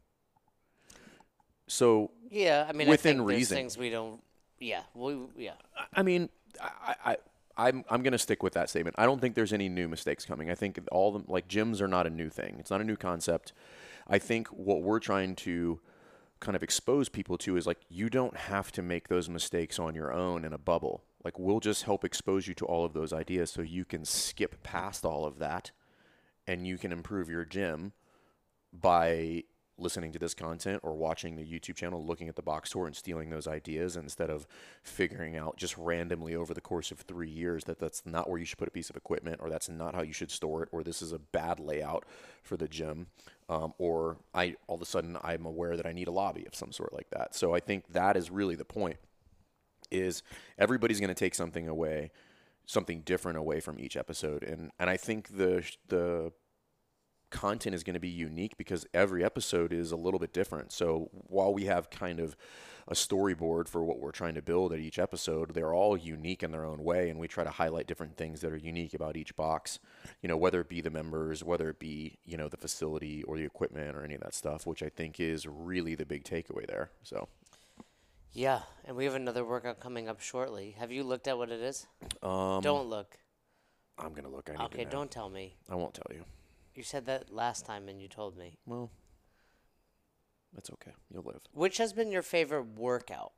So 1.67 2.11
yeah, 2.31 2.67
I 2.69 2.73
mean, 2.73 2.89
within 2.89 3.21
I 3.21 3.25
reason, 3.25 3.57
things 3.57 3.79
we 3.79 3.91
don't 3.91 4.21
yeah, 4.61 4.83
we 4.95 5.17
yeah. 5.37 5.55
I 5.95 6.03
mean, 6.03 6.29
I, 6.61 6.95
I 7.05 7.17
I'm 7.57 7.85
I'm 7.91 8.03
going 8.03 8.13
to 8.13 8.19
stick 8.19 8.43
with 8.43 8.55
that 8.55 8.71
statement. 8.71 8.97
I 8.99 9.05
don't 9.05 9.21
think 9.21 9.35
there's 9.35 9.53
any 9.53 9.69
new 9.69 9.89
mistakes 9.89 10.25
coming. 10.25 10.51
I 10.51 10.55
think 10.55 10.79
all 10.93 11.13
the 11.13 11.25
like 11.31 11.49
gyms 11.49 11.81
are 11.81 11.89
not 11.89 12.07
a 12.07 12.11
new 12.11 12.31
thing. 12.31 12.57
It's 12.59 12.71
not 12.71 12.81
a 12.81 12.85
new 12.85 12.97
concept. 12.97 13.53
I 14.07 14.19
think 14.19 14.49
what 14.49 14.83
we're 14.83 15.01
trying 15.01 15.37
to 15.37 15.81
kind 16.41 16.55
of 16.55 16.63
expose 16.63 17.09
people 17.09 17.37
to 17.39 17.57
is 17.57 17.67
like 17.67 17.81
you 17.89 18.09
don't 18.09 18.37
have 18.37 18.71
to 18.73 18.83
make 18.83 19.09
those 19.09 19.29
mistakes 19.29 19.79
on 19.79 19.95
your 19.95 20.13
own 20.13 20.45
in 20.45 20.53
a 20.53 20.59
bubble. 20.59 21.03
Like 21.25 21.39
we'll 21.39 21.61
just 21.61 21.83
help 21.83 22.05
expose 22.05 22.47
you 22.47 22.55
to 22.55 22.65
all 22.65 22.85
of 22.85 22.93
those 22.93 23.13
ideas 23.13 23.51
so 23.51 23.61
you 23.61 23.85
can 23.85 24.05
skip 24.05 24.63
past 24.63 25.05
all 25.05 25.25
of 25.27 25.39
that 25.41 25.73
and 26.47 26.67
you 26.67 26.79
can 26.79 26.93
improve 26.93 27.29
your 27.29 27.45
gym 27.45 27.93
by 28.73 29.45
listening 29.79 30.13
to 30.13 30.19
this 30.19 30.35
content 30.35 30.81
or 30.83 30.95
watching 30.95 31.37
the 31.37 31.45
YouTube 31.45 31.77
channel, 31.77 32.05
looking 32.05 32.29
at 32.29 32.37
the 32.37 32.43
box 32.43 32.71
tour 32.71 32.87
and 32.87 32.97
stealing 32.97 33.31
those 33.31 33.47
ideas 33.47 33.97
instead 33.97 34.31
of 34.31 34.47
figuring 34.83 35.37
out 35.37 35.57
just 35.57 35.77
randomly 35.79 36.35
over 36.35 36.53
the 36.53 36.61
course 36.61 36.91
of 36.91 37.01
three 37.01 37.31
years 37.31 37.65
that 37.65 37.79
that's 37.79 38.05
not 38.05 38.29
where 38.29 38.39
you 38.39 38.45
should 38.45 38.59
put 38.59 38.69
a 38.69 38.73
piece 38.73 38.91
of 38.91 38.97
equipment 38.97 39.41
or 39.41 39.49
that's 39.49 39.69
not 39.69 39.95
how 39.95 40.03
you 40.03 40.13
should 40.13 40.31
store 40.31 40.63
it 40.63 40.69
or 40.73 40.83
this 40.83 41.03
is 41.03 41.13
a 41.13 41.19
bad 41.19 41.61
layout 41.61 42.05
for 42.43 42.57
the 42.57 42.69
gym. 42.69 43.07
Um, 43.49 43.73
or 43.79 44.19
I 44.35 44.57
all 44.67 44.77
of 44.77 44.83
a 44.83 44.87
sudden 44.87 45.17
I'm 45.23 45.47
aware 45.47 45.77
that 45.77 45.87
I 45.87 45.93
need 45.93 46.09
a 46.09 46.13
lobby 46.13 46.45
of 46.47 46.55
some 46.55 46.73
sort 46.73 46.93
like 46.93 47.11
that. 47.11 47.35
So 47.35 47.55
I 47.55 47.61
think 47.61 47.93
that 47.93 48.17
is 48.17 48.31
really 48.31 48.57
the 48.57 48.65
point 48.65 48.97
is 49.91 50.23
everybody's 50.59 51.01
going 51.01 51.09
to 51.09 51.15
take 51.15 51.35
something 51.35 51.67
away, 51.69 52.11
something 52.67 53.01
different 53.03 53.39
away 53.39 53.61
from 53.61 53.79
each 53.81 53.97
episode. 53.97 54.43
And, 54.43 54.71
and 54.79 54.91
I 54.91 54.97
think 54.97 55.37
the, 55.37 55.65
the, 55.89 56.33
content 57.31 57.75
is 57.75 57.85
going 57.85 57.95
to 57.95 58.01
be 58.01 58.09
unique 58.09 58.57
because 58.57 58.87
every 58.95 59.25
episode 59.25 59.73
is 59.73 59.93
a 59.93 59.97
little 59.97 60.21
bit 60.21 60.33
different. 60.33 60.73
So 60.73 61.11
while 61.13 61.53
we 61.53 61.65
have 61.65 61.91
kind 61.91 62.21
of 62.21 62.37
a 62.89 62.95
storyboard 62.95 63.69
for 63.69 63.85
what 63.85 64.01
we're 64.01 64.13
trying 64.13 64.35
to 64.35 64.43
build 64.43 64.73
at 64.73 64.79
each 64.79 64.99
episode, 64.99 65.55
they're 65.55 65.75
all 65.75 65.97
unique 65.97 66.43
in 66.43 66.51
their 66.51 66.65
own 66.65 66.83
way, 66.83 67.11
and 67.11 67.21
we 67.21 67.29
try 67.29 67.45
to 67.45 67.51
highlight 67.51 67.87
different 67.87 68.17
things 68.17 68.41
that 68.41 68.51
are 68.51 68.57
unique 68.57 68.95
about 68.95 69.17
each 69.17 69.37
box. 69.37 69.79
You 70.23 70.29
know, 70.29 70.39
whether 70.39 70.61
it 70.61 70.69
be 70.69 70.81
the 70.81 70.91
members, 70.91 71.45
whether 71.45 71.69
it 71.69 71.79
be 71.79 72.19
you 72.25 72.37
know 72.37 72.49
the 72.49 72.57
facility 72.57 73.23
or 73.25 73.37
the 73.37 73.45
equipment 73.45 73.95
or 73.95 74.05
any 74.05 74.15
of 74.15 74.23
that 74.23 74.35
stuff, 74.35 74.67
which 74.67 74.83
I 74.83 74.89
think 74.89 75.21
is 75.21 75.47
really 75.47 75.95
the 75.95 76.07
big 76.07 76.25
takeaway 76.25 76.67
there. 76.67 76.91
So. 77.03 77.29
Yeah, 78.33 78.61
and 78.85 78.95
we 78.95 79.05
have 79.05 79.15
another 79.15 79.45
workout 79.45 79.81
coming 79.81 80.09
up 80.09 80.21
shortly. 80.21 80.77
Have 80.79 80.93
you 80.93 81.03
looked 81.03 81.27
at 81.27 81.39
what 81.39 81.51
it 81.51 81.61
is? 81.61 81.87
Um, 82.23 82.61
Don't 82.63 82.89
look. 82.89 83.17
I'm 83.99 84.13
gonna 84.13 84.29
look. 84.29 84.49
I 84.49 84.65
okay, 84.67 84.85
don't 84.85 85.11
tell 85.11 85.29
me. 85.29 85.57
I 85.69 85.75
won't 85.75 85.95
tell 85.95 86.15
you. 86.15 86.25
You 86.79 86.85
said 86.85 87.07
that 87.07 87.35
last 87.35 87.67
time 87.67 87.89
and 87.89 88.01
you 88.01 88.07
told 88.07 88.39
me. 88.39 88.57
Well, 88.65 88.89
that's 90.55 90.71
okay. 90.71 90.93
You'll 91.13 91.25
live. 91.25 91.41
Which 91.53 91.79
has 91.79 91.93
been 91.93 92.13
your 92.13 92.23
favorite 92.23 92.79
workout? 92.79 93.33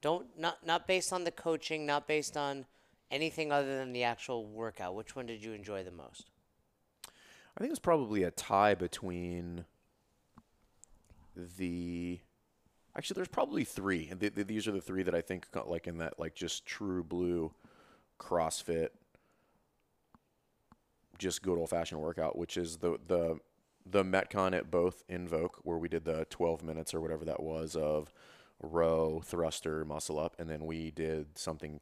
Don't 0.00 0.28
not 0.38 0.64
not 0.64 0.86
based 0.86 1.12
on 1.12 1.24
the 1.24 1.32
coaching, 1.32 1.86
not 1.86 2.06
based 2.06 2.36
on 2.36 2.66
anything 3.10 3.50
other 3.50 3.78
than 3.78 3.92
the 3.92 4.04
actual 4.04 4.46
workout. 4.46 4.94
Which 4.94 5.16
one 5.16 5.26
did 5.26 5.42
you 5.42 5.54
enjoy 5.54 5.82
the 5.82 5.90
most? 5.90 6.30
I 7.56 7.60
think 7.60 7.72
it's 7.72 7.80
probably 7.80 8.22
a 8.22 8.30
tie 8.30 8.74
between 8.74 9.64
the 11.34 12.20
actually 12.96 13.16
there's 13.16 13.26
probably 13.26 13.64
three 13.64 14.12
the, 14.16 14.28
the, 14.28 14.44
these 14.44 14.68
are 14.68 14.72
the 14.72 14.80
three 14.80 15.02
that 15.02 15.16
i 15.16 15.20
think 15.20 15.48
like 15.66 15.88
in 15.88 15.98
that 15.98 16.16
like 16.16 16.32
just 16.32 16.64
true 16.64 17.02
blue 17.02 17.52
crossfit 18.20 18.90
just 21.24 21.42
good 21.42 21.58
old 21.58 21.70
fashioned 21.70 22.00
workout, 22.00 22.36
which 22.36 22.56
is 22.56 22.76
the 22.76 22.98
the 23.08 23.38
the 23.86 24.04
Metcon 24.04 24.54
at 24.54 24.70
both 24.70 25.02
Invoke, 25.08 25.60
where 25.62 25.78
we 25.78 25.88
did 25.88 26.04
the 26.04 26.26
12 26.30 26.62
minutes 26.62 26.94
or 26.94 27.00
whatever 27.00 27.24
that 27.24 27.42
was 27.42 27.76
of 27.76 28.12
row, 28.62 29.20
thruster, 29.24 29.84
muscle 29.84 30.18
up, 30.18 30.36
and 30.38 30.48
then 30.48 30.64
we 30.64 30.90
did 30.90 31.36
something 31.36 31.80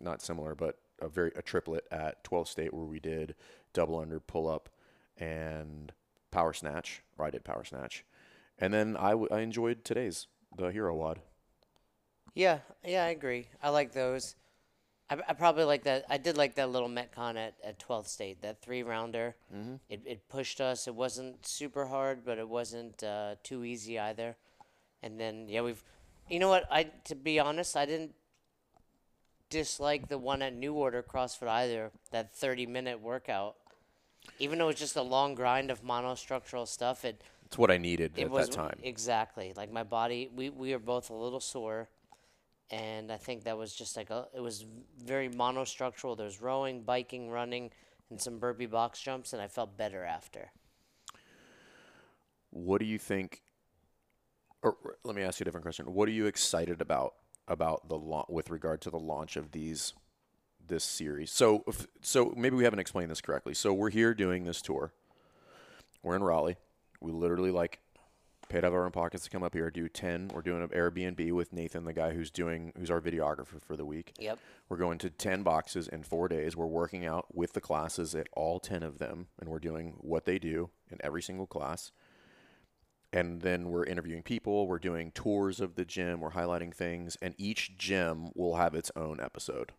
not 0.00 0.20
similar, 0.20 0.54
but 0.54 0.78
a 1.00 1.08
very 1.08 1.32
a 1.36 1.42
triplet 1.42 1.86
at 1.90 2.24
12 2.24 2.48
state 2.48 2.74
where 2.74 2.84
we 2.86 2.98
did 2.98 3.34
double 3.72 3.98
under, 3.98 4.20
pull 4.20 4.48
up, 4.48 4.70
and 5.18 5.92
power 6.30 6.52
snatch. 6.52 7.02
Or 7.18 7.26
I 7.26 7.30
did 7.30 7.44
power 7.44 7.64
snatch, 7.64 8.04
and 8.58 8.72
then 8.72 8.96
I, 8.96 9.10
w- 9.10 9.28
I 9.30 9.40
enjoyed 9.40 9.84
today's 9.84 10.26
the 10.56 10.68
hero 10.68 10.94
WOD. 10.94 11.20
Yeah, 12.34 12.60
yeah, 12.84 13.04
I 13.04 13.08
agree. 13.08 13.48
I 13.62 13.68
like 13.68 13.92
those. 13.92 14.34
I, 15.10 15.16
I 15.28 15.32
probably 15.32 15.64
like 15.64 15.84
that. 15.84 16.04
I 16.08 16.18
did 16.18 16.36
like 16.36 16.54
that 16.56 16.70
little 16.70 16.88
Metcon 16.88 17.36
at, 17.36 17.54
at 17.64 17.78
12th 17.78 18.08
State, 18.08 18.42
that 18.42 18.60
three 18.60 18.82
rounder. 18.82 19.36
Mm-hmm. 19.54 19.76
It, 19.88 20.02
it 20.04 20.28
pushed 20.28 20.60
us. 20.60 20.86
It 20.86 20.94
wasn't 20.94 21.46
super 21.46 21.86
hard, 21.86 22.24
but 22.24 22.38
it 22.38 22.48
wasn't 22.48 23.02
uh, 23.02 23.36
too 23.42 23.64
easy 23.64 23.98
either. 23.98 24.36
And 25.02 25.18
then, 25.18 25.48
yeah, 25.48 25.62
we've, 25.62 25.82
you 26.28 26.38
know 26.38 26.48
what? 26.48 26.66
I 26.70 26.84
To 27.04 27.14
be 27.14 27.38
honest, 27.38 27.76
I 27.76 27.86
didn't 27.86 28.12
dislike 29.50 30.08
the 30.08 30.18
one 30.18 30.42
at 30.42 30.54
New 30.54 30.74
Order 30.74 31.02
CrossFit 31.02 31.48
either, 31.48 31.90
that 32.10 32.34
30 32.34 32.66
minute 32.66 33.00
workout. 33.00 33.56
Even 34.38 34.58
though 34.58 34.68
it's 34.68 34.80
just 34.80 34.96
a 34.96 35.02
long 35.02 35.34
grind 35.34 35.70
of 35.70 35.82
monostructural 35.82 36.68
stuff, 36.68 37.04
it. 37.04 37.22
It's 37.46 37.56
what 37.56 37.70
I 37.70 37.78
needed 37.78 38.18
at 38.18 38.28
was, 38.28 38.48
that 38.48 38.54
time. 38.54 38.78
Exactly. 38.82 39.54
Like 39.56 39.72
my 39.72 39.84
body, 39.84 40.28
we, 40.34 40.50
we 40.50 40.72
were 40.72 40.78
both 40.78 41.08
a 41.08 41.14
little 41.14 41.40
sore 41.40 41.88
and 42.70 43.10
I 43.10 43.16
think 43.16 43.44
that 43.44 43.56
was 43.56 43.74
just 43.74 43.96
like 43.96 44.10
a, 44.10 44.26
it 44.34 44.40
was 44.40 44.66
very 45.02 45.28
monostructural. 45.28 46.16
There's 46.16 46.40
rowing, 46.40 46.82
biking, 46.82 47.30
running, 47.30 47.70
and 48.10 48.20
some 48.20 48.38
burpee 48.38 48.66
box 48.66 49.00
jumps, 49.00 49.32
and 49.32 49.40
I 49.40 49.48
felt 49.48 49.76
better 49.76 50.04
after. 50.04 50.50
What 52.50 52.78
do 52.80 52.86
you 52.86 52.98
think? 52.98 53.42
Or 54.62 54.76
let 55.04 55.14
me 55.14 55.22
ask 55.22 55.38
you 55.40 55.44
a 55.44 55.46
different 55.46 55.64
question. 55.64 55.86
What 55.92 56.08
are 56.08 56.12
you 56.12 56.26
excited 56.26 56.80
about 56.80 57.14
about 57.46 57.88
the 57.88 57.96
launch 57.96 58.26
with 58.28 58.50
regard 58.50 58.80
to 58.82 58.90
the 58.90 58.98
launch 58.98 59.36
of 59.36 59.52
these 59.52 59.94
this 60.66 60.84
series? 60.84 61.30
So 61.30 61.64
so 62.02 62.34
maybe 62.36 62.56
we 62.56 62.64
haven't 62.64 62.80
explained 62.80 63.10
this 63.10 63.20
correctly. 63.20 63.54
So 63.54 63.72
we're 63.72 63.90
here 63.90 64.14
doing 64.14 64.44
this 64.44 64.60
tour. 64.60 64.92
We're 66.02 66.16
in 66.16 66.22
Raleigh. 66.22 66.56
We 67.00 67.12
literally 67.12 67.50
like 67.50 67.80
paid 68.48 68.58
out 68.58 68.68
of 68.68 68.74
our 68.74 68.84
own 68.84 68.92
pockets 68.92 69.24
to 69.24 69.30
come 69.30 69.42
up 69.42 69.54
here, 69.54 69.70
do 69.70 69.88
ten. 69.88 70.30
We're 70.32 70.42
doing 70.42 70.62
an 70.62 70.68
Airbnb 70.68 71.32
with 71.32 71.52
Nathan, 71.52 71.84
the 71.84 71.92
guy 71.92 72.12
who's 72.12 72.30
doing 72.30 72.72
who's 72.76 72.90
our 72.90 73.00
videographer 73.00 73.60
for 73.60 73.76
the 73.76 73.84
week. 73.84 74.12
Yep. 74.18 74.38
We're 74.68 74.76
going 74.76 74.98
to 74.98 75.10
10 75.10 75.42
boxes 75.42 75.88
in 75.88 76.02
four 76.02 76.28
days. 76.28 76.56
We're 76.56 76.66
working 76.66 77.06
out 77.06 77.34
with 77.34 77.54
the 77.54 77.60
classes 77.60 78.14
at 78.14 78.28
all 78.34 78.60
10 78.60 78.82
of 78.82 78.98
them, 78.98 79.28
and 79.40 79.48
we're 79.48 79.58
doing 79.58 79.94
what 79.98 80.26
they 80.26 80.38
do 80.38 80.70
in 80.90 80.98
every 81.02 81.22
single 81.22 81.46
class. 81.46 81.90
And 83.10 83.40
then 83.40 83.70
we're 83.70 83.86
interviewing 83.86 84.22
people, 84.22 84.66
we're 84.66 84.78
doing 84.78 85.12
tours 85.12 85.60
of 85.60 85.76
the 85.76 85.86
gym, 85.86 86.20
we're 86.20 86.32
highlighting 86.32 86.74
things, 86.74 87.16
and 87.22 87.34
each 87.38 87.78
gym 87.78 88.28
will 88.34 88.56
have 88.56 88.74
its 88.74 88.90
own 88.94 89.18
episode 89.18 89.72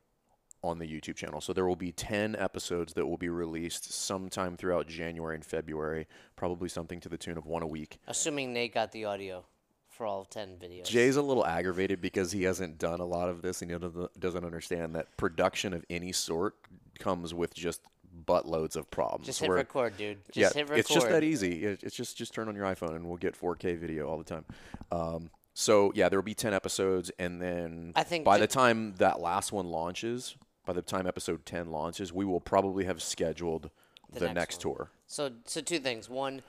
on 0.63 0.79
the 0.79 0.85
YouTube 0.85 1.15
channel. 1.15 1.41
So 1.41 1.53
there 1.53 1.65
will 1.65 1.75
be 1.75 1.91
10 1.91 2.35
episodes 2.37 2.93
that 2.93 3.05
will 3.05 3.17
be 3.17 3.29
released 3.29 3.93
sometime 3.93 4.57
throughout 4.57 4.87
January 4.87 5.35
and 5.35 5.45
February, 5.45 6.07
probably 6.35 6.69
something 6.69 6.99
to 7.01 7.09
the 7.09 7.17
tune 7.17 7.37
of 7.37 7.45
one 7.45 7.63
a 7.63 7.67
week. 7.67 7.99
Assuming 8.07 8.53
Nate 8.53 8.73
got 8.73 8.91
the 8.91 9.05
audio 9.05 9.45
for 9.87 10.05
all 10.05 10.25
10 10.25 10.57
videos. 10.61 10.85
Jay's 10.85 11.15
a 11.15 11.21
little 11.21 11.45
aggravated 11.45 12.01
because 12.01 12.31
he 12.31 12.43
hasn't 12.43 12.77
done 12.77 12.99
a 12.99 13.05
lot 13.05 13.29
of 13.29 13.41
this 13.41 13.61
and 13.61 13.71
he 13.71 13.77
doesn't- 13.77 14.45
understand 14.45 14.95
that 14.95 15.15
production 15.17 15.73
of 15.73 15.85
any 15.89 16.11
sort 16.11 16.55
comes 16.99 17.33
with 17.33 17.53
just 17.53 17.81
buttloads 18.25 18.75
of 18.75 18.89
problems. 18.91 19.25
Just 19.25 19.39
hit 19.39 19.49
where- 19.49 19.57
record, 19.57 19.97
dude. 19.97 20.17
Just 20.31 20.37
yeah, 20.37 20.59
hit 20.59 20.69
record. 20.69 20.79
it's 20.79 20.89
just 20.93 21.07
that 21.07 21.23
easy. 21.23 21.63
It's 21.65 21.95
just 21.95 22.17
just 22.17 22.33
turn 22.33 22.47
on 22.47 22.55
your 22.55 22.65
iPhone 22.65 22.95
and 22.95 23.07
we'll 23.07 23.17
get 23.17 23.35
4K 23.35 23.75
video 23.77 24.07
all 24.09 24.17
the 24.17 24.23
time. 24.23 24.45
Um, 24.91 25.29
so 25.53 25.91
yeah, 25.95 26.09
there 26.09 26.19
will 26.19 26.23
be 26.23 26.33
10 26.33 26.53
episodes, 26.53 27.11
and 27.19 27.41
then 27.41 27.91
I 27.95 28.03
think 28.03 28.23
by 28.23 28.37
the 28.37 28.47
time 28.47 28.95
that 28.95 29.19
last 29.19 29.51
one 29.51 29.67
launches, 29.67 30.35
by 30.69 30.73
the 30.73 30.83
time 30.83 31.07
episode 31.07 31.47
10 31.47 31.71
launches, 31.71 32.13
we 32.13 32.23
will 32.23 32.39
probably 32.39 32.85
have 32.85 33.01
scheduled 33.01 33.71
the, 34.13 34.19
next 34.19 34.35
next, 34.35 34.61
tour. 34.61 34.91
So, 35.07 35.31
so 35.45 35.61
two 35.61 35.79
things. 35.79 36.07
One, 36.07 36.43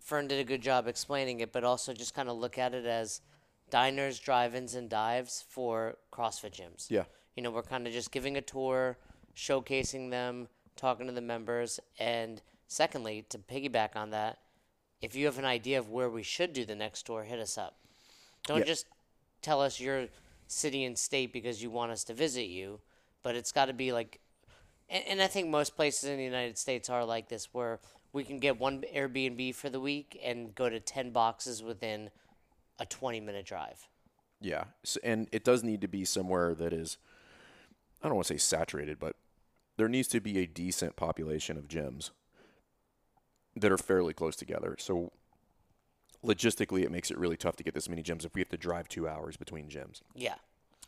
Fern 0.00 0.26
did 0.26 0.40
a 0.40 0.44
good 0.44 0.60
job 0.60 0.88
explaining 0.88 1.38
it, 1.38 1.52
but 1.52 1.62
also 1.62 1.92
just 1.92 2.12
kind 2.12 2.28
of 2.28 2.36
look 2.36 2.58
at 2.58 2.74
it 2.74 2.86
as 2.86 3.20
diners, 3.70 4.18
drive-ins, 4.18 4.74
and 4.74 4.90
dives 4.90 5.44
for 5.48 5.96
CrossFit 6.12 6.60
gyms. 6.60 6.90
Yeah. 6.90 7.04
You 7.36 7.44
know, 7.44 7.52
we're 7.52 7.62
kind 7.62 7.86
of 7.86 7.92
just 7.92 8.10
giving 8.10 8.36
a 8.36 8.40
tour, 8.40 8.98
showcasing 9.36 10.10
them, 10.10 10.48
talking 10.74 11.06
to 11.06 11.12
the 11.12 11.20
members, 11.20 11.78
and 12.00 12.42
secondly, 12.66 13.24
to 13.28 13.38
piggyback 13.38 13.94
on 13.94 14.10
that, 14.10 14.38
if 15.00 15.14
you 15.14 15.26
have 15.26 15.38
an 15.38 15.44
idea 15.44 15.78
of 15.78 15.88
where 15.88 16.10
we 16.10 16.24
should 16.24 16.52
do 16.52 16.64
the 16.64 16.74
next 16.74 17.06
tour, 17.06 17.22
hit 17.22 17.38
us 17.38 17.56
up. 17.56 17.76
Don't 18.44 18.58
Yeah. 18.58 18.64
just 18.64 18.86
tell 19.40 19.62
us 19.62 19.78
your 19.78 20.08
city 20.48 20.82
and 20.82 20.98
state 20.98 21.32
because 21.32 21.62
you 21.62 21.70
want 21.70 21.92
us 21.92 22.02
to 22.02 22.12
visit 22.12 22.46
you, 22.46 22.80
but 23.24 23.34
it's 23.34 23.50
got 23.50 23.64
to 23.64 23.72
be 23.72 23.90
like 23.92 24.20
and, 24.88 25.04
and 25.08 25.22
I 25.22 25.26
think 25.26 25.48
most 25.48 25.74
places 25.74 26.08
in 26.08 26.16
the 26.16 26.24
United 26.24 26.58
States 26.58 26.88
are 26.88 27.04
like 27.04 27.28
this, 27.28 27.48
where 27.52 27.80
we 28.12 28.22
can 28.22 28.38
get 28.38 28.60
one 28.60 28.84
Airbnb 28.94 29.54
for 29.54 29.68
the 29.68 29.80
week 29.80 30.20
and 30.24 30.54
go 30.54 30.68
to 30.68 30.78
ten 30.78 31.10
boxes 31.10 31.62
within 31.62 32.10
a 32.78 32.86
twenty-minute 32.86 33.46
drive. 33.46 33.88
Yeah, 34.40 34.64
S 34.84 34.98
and 35.02 35.28
it 35.32 35.44
does 35.44 35.64
need 35.64 35.80
to 35.80 35.88
be 35.88 36.04
somewhere 36.04 36.54
that 36.54 36.72
is, 36.72 36.98
I 38.02 38.08
don't 38.08 38.16
want 38.16 38.28
to 38.28 38.34
say 38.34 38.38
saturated, 38.38 38.98
but 38.98 39.16
there 39.76 39.88
needs 39.88 40.08
to 40.08 40.20
be 40.20 40.38
a 40.38 40.46
decent 40.46 40.96
population 40.96 41.56
of 41.56 41.66
gyms 41.66 42.10
that 43.56 43.72
are 43.72 43.78
fairly 43.78 44.12
close 44.12 44.36
together. 44.36 44.76
So 44.78 45.12
logistically, 46.24 46.82
it 46.82 46.90
makes 46.90 47.10
it 47.10 47.18
really 47.18 47.36
tough 47.36 47.56
to 47.56 47.64
get 47.64 47.74
this 47.74 47.88
many 47.88 48.02
gyms 48.02 48.24
if 48.24 48.34
we 48.34 48.40
have 48.40 48.48
to 48.50 48.56
drive 48.56 48.88
two 48.88 49.08
hours 49.08 49.36
between 49.36 49.68
gyms. 49.68 50.02
Yeah. 50.14 50.34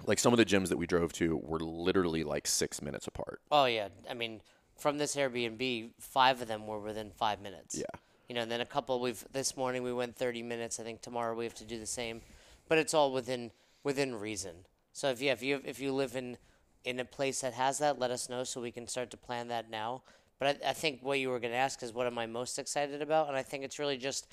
Like 0.05 0.19
some 0.19 0.33
of 0.33 0.37
the 0.37 0.45
gyms 0.45 0.69
that 0.69 0.77
we 0.77 0.87
drove 0.87 1.13
to 1.15 1.37
were 1.43 1.61
literally 1.61 2.25
like 2.25 2.47
six 2.47 2.83
minutes 2.83 3.07
apart. 3.07 3.41
Oh 3.51 3.65
yeah. 3.65 3.89
I 4.09 4.15
mean, 4.15 4.41
from 4.77 4.99
this 4.99 5.17
Airbnb, 5.17 5.91
five 5.99 6.43
of 6.43 6.49
them 6.49 6.67
were 6.67 6.81
within 6.81 7.11
five 7.11 7.41
minutes. 7.41 7.77
Yeah. 7.77 8.01
You 8.29 8.35
know, 8.35 8.43
and 8.43 8.51
then 8.51 8.61
a 8.61 8.67
couple 8.67 9.01
we've 9.01 9.25
this 9.33 9.57
morning 9.57 9.83
we 9.83 9.93
went 9.93 10.17
thirty 10.17 10.43
minutes. 10.43 10.79
I 10.81 10.83
think 10.83 11.01
tomorrow 11.01 11.35
we 11.35 11.45
have 11.45 11.55
to 11.55 11.65
do 11.65 11.79
the 11.79 11.87
same, 11.87 12.21
but 12.69 12.79
it's 12.79 12.93
all 12.93 13.13
within 13.13 13.53
within 13.85 14.15
reason. 14.15 14.55
So 14.93 15.09
if 15.11 15.23
yeah, 15.23 15.33
if 15.33 15.43
you 15.43 15.61
if 15.65 15.81
you 15.81 15.93
live 15.93 16.17
in 16.17 16.37
in 16.85 17.01
a 17.01 17.05
place 17.05 17.41
that 17.41 17.55
has 17.55 17.79
that, 17.79 17.99
let 17.99 18.11
us 18.11 18.29
know 18.29 18.45
so 18.45 18.61
we 18.61 18.71
can 18.71 18.87
start 18.87 19.11
to 19.11 19.17
plan 19.17 19.49
that 19.49 19.71
now. 19.71 20.03
But 20.39 20.61
I, 20.65 20.71
I 20.71 20.73
think 20.73 21.01
what 21.03 21.19
you 21.19 21.31
were 21.31 21.41
going 21.41 21.53
to 21.53 21.59
ask 21.59 21.83
is 21.83 21.93
what 21.93 22.07
am 22.07 22.19
I 22.19 22.27
most 22.27 22.59
excited 22.59 23.01
about, 23.01 23.29
and 23.29 23.37
I 23.37 23.43
think 23.43 23.65
it's 23.65 23.79
really 23.79 23.97
just 23.97 24.27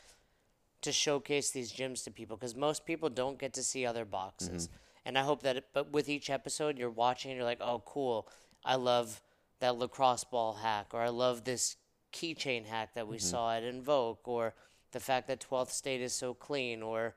to 0.82 0.92
showcase 0.92 1.52
these 1.52 1.72
gyms 1.72 2.04
to 2.04 2.12
people 2.12 2.36
because 2.36 2.56
most 2.56 2.86
people 2.86 3.10
don't 3.10 3.40
get 3.40 3.54
to 3.54 3.64
see 3.64 3.86
other 3.86 4.06
boxes. 4.06 4.68
Mm-hmm. 4.68 4.76
And 5.06 5.18
I 5.18 5.22
hope 5.22 5.44
that, 5.44 5.58
it, 5.58 5.66
but 5.74 5.92
with 5.92 6.10
each 6.10 6.30
episode, 6.30 6.78
you're 6.78 6.90
watching 6.90 7.32
and 7.32 7.38
you're 7.38 7.46
like, 7.46 7.62
oh, 7.62 7.84
cool. 7.86 8.28
I 8.64 8.76
love 8.76 9.22
that 9.60 9.78
lacrosse 9.78 10.24
ball 10.24 10.56
hack, 10.56 10.88
or 10.94 11.02
I 11.02 11.10
love 11.10 11.44
this 11.44 11.76
keychain 12.14 12.66
hack 12.66 12.94
that 12.96 13.08
we 13.08 13.18
mm-hmm. 13.18 13.26
saw 13.26 13.54
at 13.54 13.64
Invoke, 13.64 14.28
or 14.28 14.54
the 14.92 15.00
fact 15.00 15.28
that 15.28 15.46
12th 15.50 15.72
State 15.72 16.02
is 16.02 16.14
so 16.14 16.34
clean, 16.34 16.82
or, 16.82 17.16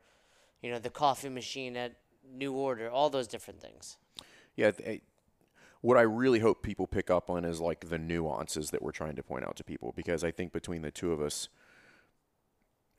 you 0.62 0.70
know, 0.70 0.78
the 0.78 0.90
coffee 0.90 1.28
machine 1.28 1.76
at 1.76 1.96
New 2.34 2.52
Order, 2.52 2.90
all 2.90 3.10
those 3.10 3.28
different 3.28 3.60
things. 3.60 3.96
Yeah. 4.56 4.70
th- 4.72 5.02
what 5.86 5.96
I 5.96 6.02
really 6.02 6.40
hope 6.40 6.62
people 6.62 6.88
pick 6.88 7.10
up 7.10 7.30
on 7.30 7.44
is 7.44 7.60
like 7.60 7.88
the 7.88 7.98
nuances 7.98 8.70
that 8.70 8.82
we're 8.82 8.90
trying 8.90 9.14
to 9.16 9.22
point 9.22 9.44
out 9.44 9.56
to 9.56 9.64
people 9.64 9.92
because 9.94 10.24
I 10.24 10.32
think 10.32 10.52
between 10.52 10.82
the 10.82 10.90
two 10.90 11.12
of 11.12 11.20
us, 11.20 11.48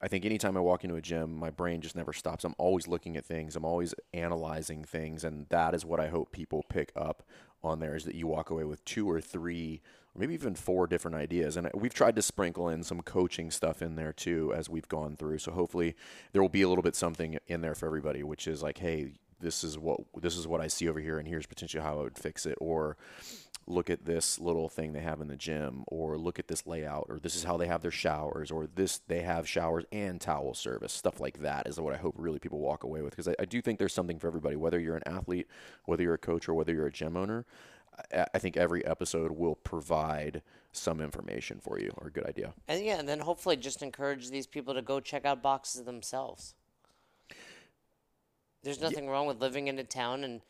I 0.02 0.08
think 0.08 0.26
anytime 0.26 0.56
I 0.56 0.60
walk 0.60 0.84
into 0.84 0.96
a 0.96 1.02
gym, 1.02 1.36
my 1.36 1.50
brain 1.50 1.82
just 1.82 1.96
never 1.96 2.14
stops. 2.14 2.44
I'm 2.44 2.54
always 2.58 2.88
looking 2.88 3.18
at 3.18 3.26
things. 3.26 3.56
I'm 3.56 3.66
always 3.66 3.96
analyzing 4.14 4.84
things, 4.84 5.24
and 5.24 5.48
that 5.50 5.74
is 5.74 5.86
what 5.86 6.00
I 6.00 6.08
hope 6.08 6.32
people 6.32 6.64
pick 6.70 6.92
up 6.96 7.24
on 7.64 7.80
there 7.80 7.96
is 7.96 8.06
that 8.06 8.16
you 8.16 8.28
walk 8.28 8.52
away 8.52 8.64
with 8.64 8.86
two 8.86 9.10
or 9.10 9.20
three, 9.20 9.82
or 10.14 10.20
maybe 10.20 10.36
even 10.36 10.54
four 10.54 10.86
different 10.86 11.18
ideas. 11.18 11.58
And 11.58 11.70
we've 11.74 11.94
tried 11.94 12.16
to 12.16 12.22
sprinkle 12.22 12.70
in 12.70 12.84
some 12.84 13.02
coaching 13.02 13.50
stuff 13.50 13.82
in 13.82 13.96
there 13.96 14.14
too 14.14 14.54
as 14.56 14.70
we've 14.70 14.88
gone 14.88 15.16
through. 15.16 15.40
So 15.40 15.52
hopefully 15.52 15.96
there 16.32 16.42
will 16.44 16.50
be 16.50 16.62
a 16.62 16.70
little 16.70 16.84
bit 16.84 16.96
something 16.96 17.40
in 17.48 17.62
there 17.62 17.74
for 17.76 17.88
everybody, 17.88 18.22
which 18.22 18.48
is 18.48 18.62
like, 18.62 18.78
hey, 18.78 19.14
this 19.40 19.64
is 19.64 19.78
what 19.78 20.02
this 20.20 20.36
is 20.36 20.48
what 20.48 20.62
I 20.62 20.68
see 20.68 20.90
over 20.90 21.00
here, 21.00 21.20
and 21.20 21.28
here's 21.28 21.46
potentially 21.46 21.84
how 21.84 22.00
I 22.00 22.04
would 22.04 22.18
fix 22.18 22.46
it, 22.46 22.58
or 22.60 22.98
look 23.68 23.90
at 23.90 24.06
this 24.06 24.40
little 24.40 24.70
thing 24.70 24.94
they 24.94 25.02
have 25.02 25.20
in 25.20 25.28
the 25.28 25.36
gym 25.36 25.84
or 25.88 26.18
look 26.18 26.40
at 26.40 26.48
this 26.48 26.66
layout 26.66 27.06
or 27.10 27.20
this 27.20 27.36
is 27.36 27.44
how 27.44 27.58
they 27.58 27.68
have 27.68 27.82
their 27.82 27.92
showers 27.92 28.50
or 28.50 28.66
this 28.76 29.00
they 29.10 29.22
have 29.22 29.46
showers 29.46 29.84
and 29.92 30.22
towel 30.22 30.54
service 30.54 30.94
stuff 30.94 31.20
like 31.20 31.40
that 31.40 31.68
is 31.68 31.78
what 31.78 31.94
i 31.94 31.98
hope 31.98 32.16
really 32.18 32.40
people 32.40 32.60
walk 32.60 32.86
away 32.86 33.02
with. 33.02 33.12
Because 33.12 33.28
I, 33.28 33.36
I 33.40 33.44
do 33.44 33.62
think 33.62 33.78
there's 33.78 33.94
something 33.94 34.20
for 34.20 34.28
everybody 34.28 34.56
whether 34.56 34.80
you're 34.80 34.96
an 34.96 35.04
athlete 35.06 35.48
whether 35.84 36.02
you're 36.02 36.14
a 36.14 36.18
coach 36.18 36.48
or 36.48 36.54
whether 36.54 36.74
you're 36.74 36.88
a 36.88 36.92
gym 36.92 37.18
owner 37.18 37.46
I, 38.14 38.26
I 38.34 38.40
think 38.40 38.58
every 38.58 38.86
episode 38.86 39.32
will 39.32 39.56
provide 39.56 40.42
some 40.72 41.02
information 41.02 41.60
for 41.60 41.80
you 41.80 41.92
or 41.98 42.08
a 42.08 42.12
good 42.12 42.26
idea. 42.26 42.54
And 42.68 42.84
yeah, 42.84 43.00
and 43.00 43.10
then 43.10 43.20
hopefully 43.20 43.58
just 43.58 43.82
encourage 43.82 44.30
these 44.30 44.48
people 44.48 44.74
to 44.76 44.82
go 44.82 45.00
check 45.00 45.26
out 45.26 45.42
boxes 45.42 45.84
themselves. 45.84 46.56
There's 48.68 48.82
nothing 48.82 49.08
wrong 49.08 49.28
with 49.28 49.40
living 49.40 49.70
in 49.70 49.80
a 49.80 49.84
town 49.86 50.26
and 50.26 50.42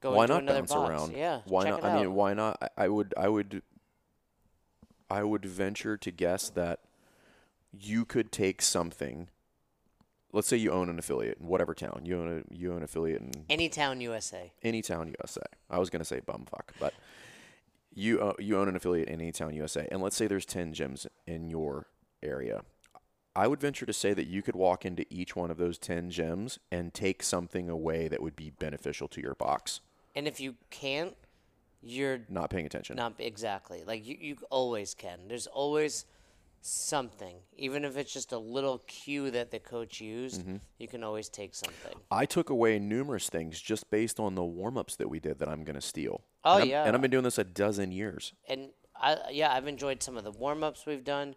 going 0.00 0.16
why 0.16 0.26
to 0.26 0.34
not 0.34 0.42
another 0.42 0.60
bounce 0.60 0.72
box. 0.72 0.90
around 0.90 1.16
Yeah, 1.16 1.40
why 1.46 1.64
not 1.68 1.84
i 1.84 1.98
mean 1.98 2.14
why 2.14 2.32
not 2.32 2.58
I, 2.62 2.84
I 2.84 2.88
would 2.88 3.12
i 3.16 3.28
would 3.28 3.62
i 5.10 5.22
would 5.24 5.44
venture 5.44 5.96
to 5.96 6.10
guess 6.10 6.48
that 6.50 6.80
you 7.72 8.04
could 8.04 8.30
take 8.30 8.62
something 8.62 9.28
let's 10.32 10.46
say 10.46 10.56
you 10.56 10.70
own 10.70 10.88
an 10.88 10.98
affiliate 10.98 11.38
in 11.40 11.48
whatever 11.48 11.74
town 11.74 12.02
you 12.04 12.20
own 12.20 12.44
a 12.48 12.54
you 12.54 12.70
own 12.70 12.78
an 12.78 12.82
affiliate 12.84 13.20
in 13.22 13.32
Any 13.50 13.68
town 13.68 14.00
USA. 14.00 14.52
any 14.62 14.80
town 14.82 15.12
USA. 15.20 15.42
I 15.68 15.78
was 15.78 15.90
gonna 15.90 16.04
say 16.04 16.20
bumfuck, 16.20 16.68
but 16.78 16.94
you 17.94 18.20
uh, 18.20 18.34
you 18.38 18.58
own 18.58 18.68
an 18.68 18.76
affiliate 18.76 19.08
in 19.08 19.20
any 19.20 19.32
town 19.32 19.54
USA, 19.54 19.88
and 19.90 20.00
let's 20.02 20.14
say 20.16 20.26
there's 20.26 20.46
ten 20.46 20.72
gyms 20.72 21.06
in 21.26 21.50
your 21.50 21.86
area. 22.22 22.62
I 23.36 23.46
would 23.46 23.60
venture 23.60 23.86
to 23.86 23.92
say 23.92 24.14
that 24.14 24.26
you 24.26 24.42
could 24.42 24.56
walk 24.56 24.84
into 24.86 25.04
each 25.10 25.36
one 25.36 25.50
of 25.50 25.58
those 25.58 25.78
ten 25.78 26.10
gems 26.10 26.58
and 26.72 26.92
take 26.94 27.22
something 27.22 27.68
away 27.68 28.08
that 28.08 28.22
would 28.22 28.34
be 28.34 28.50
beneficial 28.50 29.08
to 29.08 29.20
your 29.20 29.34
box. 29.34 29.80
And 30.14 30.26
if 30.26 30.40
you 30.40 30.54
can't, 30.70 31.14
you're 31.82 32.20
Not 32.30 32.48
paying 32.50 32.64
attention. 32.66 32.96
not 32.96 33.14
exactly. 33.18 33.84
Like 33.86 34.06
you, 34.06 34.16
you 34.18 34.36
always 34.50 34.94
can. 34.94 35.28
There's 35.28 35.46
always 35.46 36.06
something. 36.62 37.36
Even 37.56 37.84
if 37.84 37.96
it's 37.96 38.12
just 38.12 38.32
a 38.32 38.38
little 38.38 38.78
cue 38.86 39.30
that 39.30 39.50
the 39.50 39.58
coach 39.58 40.00
used, 40.00 40.40
Mm-hmm. 40.40 40.56
you 40.78 40.88
can 40.88 41.04
always 41.04 41.28
take 41.28 41.54
something. 41.54 41.92
I 42.10 42.24
took 42.26 42.50
away 42.50 42.78
numerous 42.78 43.28
things 43.28 43.60
just 43.60 43.90
based 43.90 44.18
on 44.18 44.34
the 44.34 44.42
warm 44.44 44.76
ups 44.78 44.96
that 44.96 45.08
we 45.08 45.20
did 45.20 45.38
that 45.38 45.48
I'm 45.48 45.62
gonna 45.64 45.80
steal. 45.82 46.22
Oh, 46.44 46.58
And 46.58 46.70
yeah. 46.70 46.84
and 46.84 46.96
I've 46.96 47.02
been 47.02 47.10
doing 47.10 47.24
this 47.24 47.38
a 47.38 47.44
dozen 47.44 47.92
years. 47.92 48.32
And 48.48 48.70
I 49.00 49.18
yeah, 49.30 49.52
I've 49.52 49.68
enjoyed 49.68 50.02
some 50.02 50.16
of 50.16 50.24
the 50.24 50.30
warm 50.32 50.64
ups 50.64 50.86
we've 50.86 51.04
done. 51.04 51.36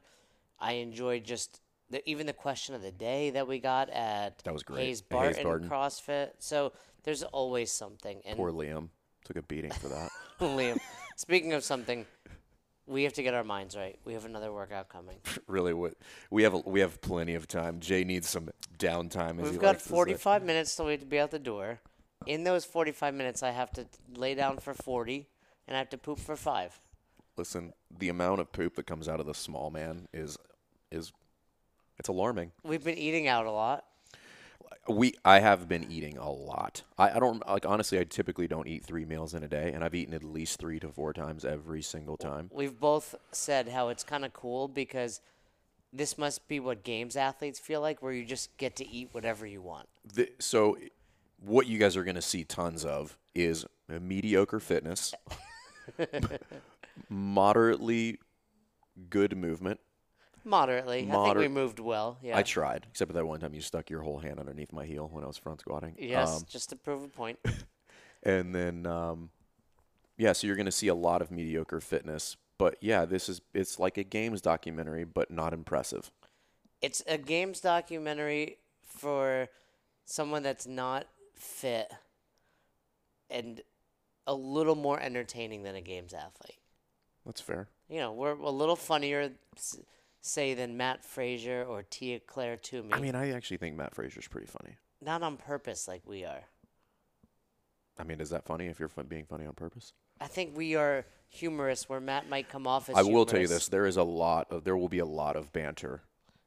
I 0.59 0.73
enjoy 0.73 1.19
just 1.19 1.59
the, 1.89 2.07
even 2.09 2.25
the 2.27 2.33
question 2.33 2.75
of 2.75 2.81
the 2.81 2.91
day 2.91 3.31
that 3.31 3.47
we 3.47 3.59
got 3.59 3.89
at 3.89 4.39
That 4.39 4.53
was 4.53 4.63
great. 4.63 4.85
Hayes 4.85 5.03
At 5.11 5.17
Hayes 5.17 5.35
Barton 5.35 5.43
Barton. 5.43 5.69
CrossFit. 5.69 6.29
So 6.39 6.73
there's 7.03 7.23
always 7.23 7.71
something. 7.71 8.21
And 8.25 8.37
Poor 8.37 8.51
Liam 8.51 8.89
took 9.25 9.37
a 9.37 9.41
beating 9.41 9.71
for 9.71 9.89
that. 9.89 10.11
Liam, 10.39 10.79
speaking 11.15 11.53
of 11.53 11.63
something, 11.63 12.05
We 12.87 13.03
have 13.03 13.13
to 13.13 13.23
get 13.23 13.33
our 13.33 13.43
minds 13.43 13.75
right. 13.75 13.99
We 14.05 14.13
have 14.13 14.25
another 14.25 14.51
workout 14.51 14.89
coming. 14.89 15.17
really, 15.47 15.73
what 15.73 15.93
we 16.31 16.43
have 16.43 16.65
we 16.65 16.79
have 16.79 17.01
plenty 17.01 17.35
of 17.35 17.47
time. 17.47 17.79
Jay 17.79 18.03
needs 18.03 18.27
some 18.29 18.49
downtime. 18.77 19.37
We've 19.37 19.59
got 19.59 19.67
likes 19.75 19.83
to 19.83 19.89
say. 19.89 19.95
45 19.95 20.43
minutes 20.43 20.75
till 20.75 20.85
we 20.85 20.93
have 20.93 21.01
to 21.01 21.05
be 21.05 21.19
out 21.19 21.31
the 21.31 21.39
door. 21.39 21.79
In 22.25 22.43
those 22.43 22.65
45 22.65 23.13
minutes, 23.13 23.43
I 23.43 23.51
have 23.51 23.71
to 23.73 23.85
lay 24.15 24.35
down 24.35 24.57
for 24.57 24.73
40, 24.73 25.29
and 25.67 25.75
I 25.75 25.79
have 25.79 25.89
to 25.91 25.97
poop 25.97 26.19
for 26.19 26.35
five. 26.35 26.77
Listen, 27.37 27.71
the 27.97 28.09
amount 28.09 28.41
of 28.41 28.51
poop 28.51 28.75
that 28.75 28.85
comes 28.87 29.07
out 29.07 29.21
of 29.21 29.25
the 29.25 29.33
small 29.33 29.69
man 29.71 30.07
is 30.13 30.37
is 30.91 31.13
it's 31.99 32.09
alarming. 32.09 32.51
We've 32.63 32.83
been 32.83 32.97
eating 32.97 33.27
out 33.27 33.45
a 33.45 33.51
lot. 33.51 33.85
We 34.87 35.13
I 35.23 35.39
have 35.39 35.67
been 35.67 35.91
eating 35.91 36.17
a 36.17 36.31
lot. 36.31 36.81
I, 36.97 37.11
I 37.11 37.19
don't 37.19 37.45
like 37.47 37.65
honestly. 37.65 37.99
I 37.99 38.05
typically 38.05 38.47
don't 38.47 38.67
eat 38.67 38.83
three 38.83 39.05
meals 39.05 39.33
in 39.33 39.43
a 39.43 39.47
day, 39.47 39.71
and 39.73 39.83
I've 39.83 39.93
eaten 39.93 40.13
at 40.13 40.23
least 40.23 40.59
three 40.59 40.79
to 40.79 40.87
four 40.89 41.13
times 41.13 41.45
every 41.45 41.81
single 41.81 42.17
time. 42.17 42.49
We've 42.51 42.79
both 42.79 43.13
said 43.31 43.69
how 43.69 43.89
it's 43.89 44.03
kind 44.03 44.25
of 44.25 44.33
cool 44.33 44.67
because 44.67 45.21
this 45.91 46.17
must 46.17 46.47
be 46.47 46.59
what 46.59 46.83
games 46.83 47.15
athletes 47.15 47.59
feel 47.59 47.81
like, 47.81 48.01
where 48.01 48.13
you 48.13 48.25
just 48.25 48.55
get 48.57 48.75
to 48.77 48.87
eat 48.87 49.09
whatever 49.11 49.45
you 49.45 49.61
want. 49.61 49.87
The, 50.13 50.29
so, 50.39 50.77
what 51.39 51.67
you 51.67 51.77
guys 51.77 51.95
are 51.95 52.03
going 52.03 52.15
to 52.15 52.21
see 52.21 52.43
tons 52.43 52.85
of 52.85 53.17
is 53.35 53.65
mediocre 53.87 54.59
fitness, 54.59 55.13
moderately 57.09 58.17
good 59.09 59.37
movement. 59.37 59.79
Moderately. 60.43 61.07
I 61.09 61.23
think 61.23 61.37
we 61.37 61.47
moved 61.47 61.79
well. 61.79 62.17
Yeah. 62.21 62.37
I 62.37 62.43
tried, 62.43 62.87
except 62.89 63.09
for 63.09 63.13
that 63.13 63.25
one 63.25 63.39
time 63.39 63.53
you 63.53 63.61
stuck 63.61 63.89
your 63.89 64.01
whole 64.01 64.19
hand 64.19 64.39
underneath 64.39 64.71
my 64.71 64.85
heel 64.85 65.09
when 65.11 65.23
I 65.23 65.27
was 65.27 65.37
front 65.37 65.61
squatting. 65.61 65.95
yes, 65.97 66.37
Um, 66.37 66.43
just 66.49 66.69
to 66.69 66.75
prove 66.75 67.03
a 67.03 67.07
point. 67.07 67.39
and 68.23 68.53
then, 68.53 68.85
um, 68.85 69.29
yeah, 70.17 70.33
so 70.33 70.47
you're 70.47 70.55
going 70.55 70.65
to 70.65 70.71
see 70.71 70.87
a 70.87 70.95
lot 70.95 71.21
of 71.21 71.31
mediocre 71.31 71.79
fitness. 71.81 72.37
But 72.57 72.77
yeah, 72.81 73.05
this 73.05 73.29
is 73.29 73.41
it's 73.53 73.79
like 73.79 73.97
a 73.97 74.03
games 74.03 74.41
documentary, 74.41 75.05
but 75.05 75.31
not 75.31 75.53
impressive. 75.53 76.11
It's 76.81 77.01
a 77.07 77.17
games 77.17 77.61
documentary 77.61 78.57
for 78.85 79.47
someone 80.05 80.43
that's 80.43 80.67
not 80.67 81.07
fit 81.35 81.91
and 83.29 83.61
a 84.27 84.33
little 84.33 84.75
more 84.75 84.99
entertaining 84.99 85.63
than 85.63 85.75
a 85.75 85.81
games 85.81 86.13
athlete. 86.13 86.59
That's 87.25 87.41
fair. 87.41 87.67
You 87.89 87.97
know, 87.97 88.13
we're 88.13 88.33
a 88.33 88.49
little 88.51 88.75
funnier, 88.75 89.31
say, 90.21 90.53
than 90.53 90.77
Mat 90.77 91.03
Fraser 91.03 91.63
or 91.63 91.83
Tia-Clair 91.83 92.57
Toomey. 92.57 92.93
I 92.93 92.99
mean, 92.99 93.15
I 93.15 93.31
actually 93.31 93.57
think 93.57 93.75
Mat 93.75 93.95
Fraser's 93.95 94.27
pretty 94.27 94.47
funny. 94.47 94.77
not 95.01 95.23
on 95.23 95.37
purpose 95.37 95.87
like 95.87 96.01
we 96.05 96.25
are. 96.25 96.43
I 97.97 98.03
mean, 98.03 98.21
is 98.21 98.29
that 98.29 98.45
funny 98.45 98.67
if 98.67 98.79
you're 98.79 98.89
fun, 98.89 99.05
being 99.07 99.25
funny 99.25 99.45
on 99.45 99.53
purpose? 99.53 99.93
I 100.21 100.27
think 100.27 100.55
we 100.55 100.75
are 100.75 101.05
humorous 101.27 101.87
where 101.87 101.99
Matt 101.99 102.29
might 102.29 102.49
come 102.49 102.65
off 102.65 102.89
as 102.89 102.95
I 102.95 103.03
will 103.03 103.25
tell 103.25 103.39
you 103.39 103.45
humorous. 103.47 103.65
this: 103.65 103.67
there 103.69 103.85
is 103.85 103.97
a 103.97 104.03
lot 104.03 104.47
of 104.51 104.63
there 104.63 104.75
will 104.75 104.89
be 104.89 104.99
a 104.99 105.05
lot 105.05 105.35
of 105.35 105.51
banter. 105.53 106.01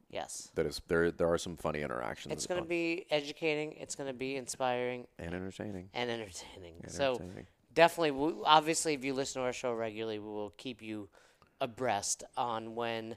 Yes. 0.09 0.51
That 0.55 0.67
is 0.67 0.81
there. 0.87 1.09
There 1.11 1.31
are 1.31 1.37
some 1.39 1.57
funny 1.57 1.81
interactions. 1.81 2.33
It's 2.33 2.45
going 2.45 2.59
to 2.59 2.63
on- 2.63 2.67
be 2.67 3.05
educating, 3.09 3.73
it's 3.73 3.95
going 3.95 4.07
to 4.07 4.13
be 4.13 4.35
inspiring 4.35 5.07
and 5.17 5.33
entertaining. 5.33 5.89
and 5.93 6.09
entertaining. 6.09 6.75
And 6.83 6.91
so 6.91 7.13
entertaining. 7.13 7.47
definitely 7.73 8.11
we, 8.11 8.33
obviously 8.45 8.93
if 8.93 9.03
you 9.03 9.13
listen 9.15 9.41
to 9.41 9.45
our 9.45 9.53
show 9.53 9.73
regularly, 9.73 10.19
we 10.19 10.27
will 10.29 10.53
keep 10.57 10.81
you 10.83 11.09
abreast 11.61 12.23
on 12.37 12.75
when 12.75 13.15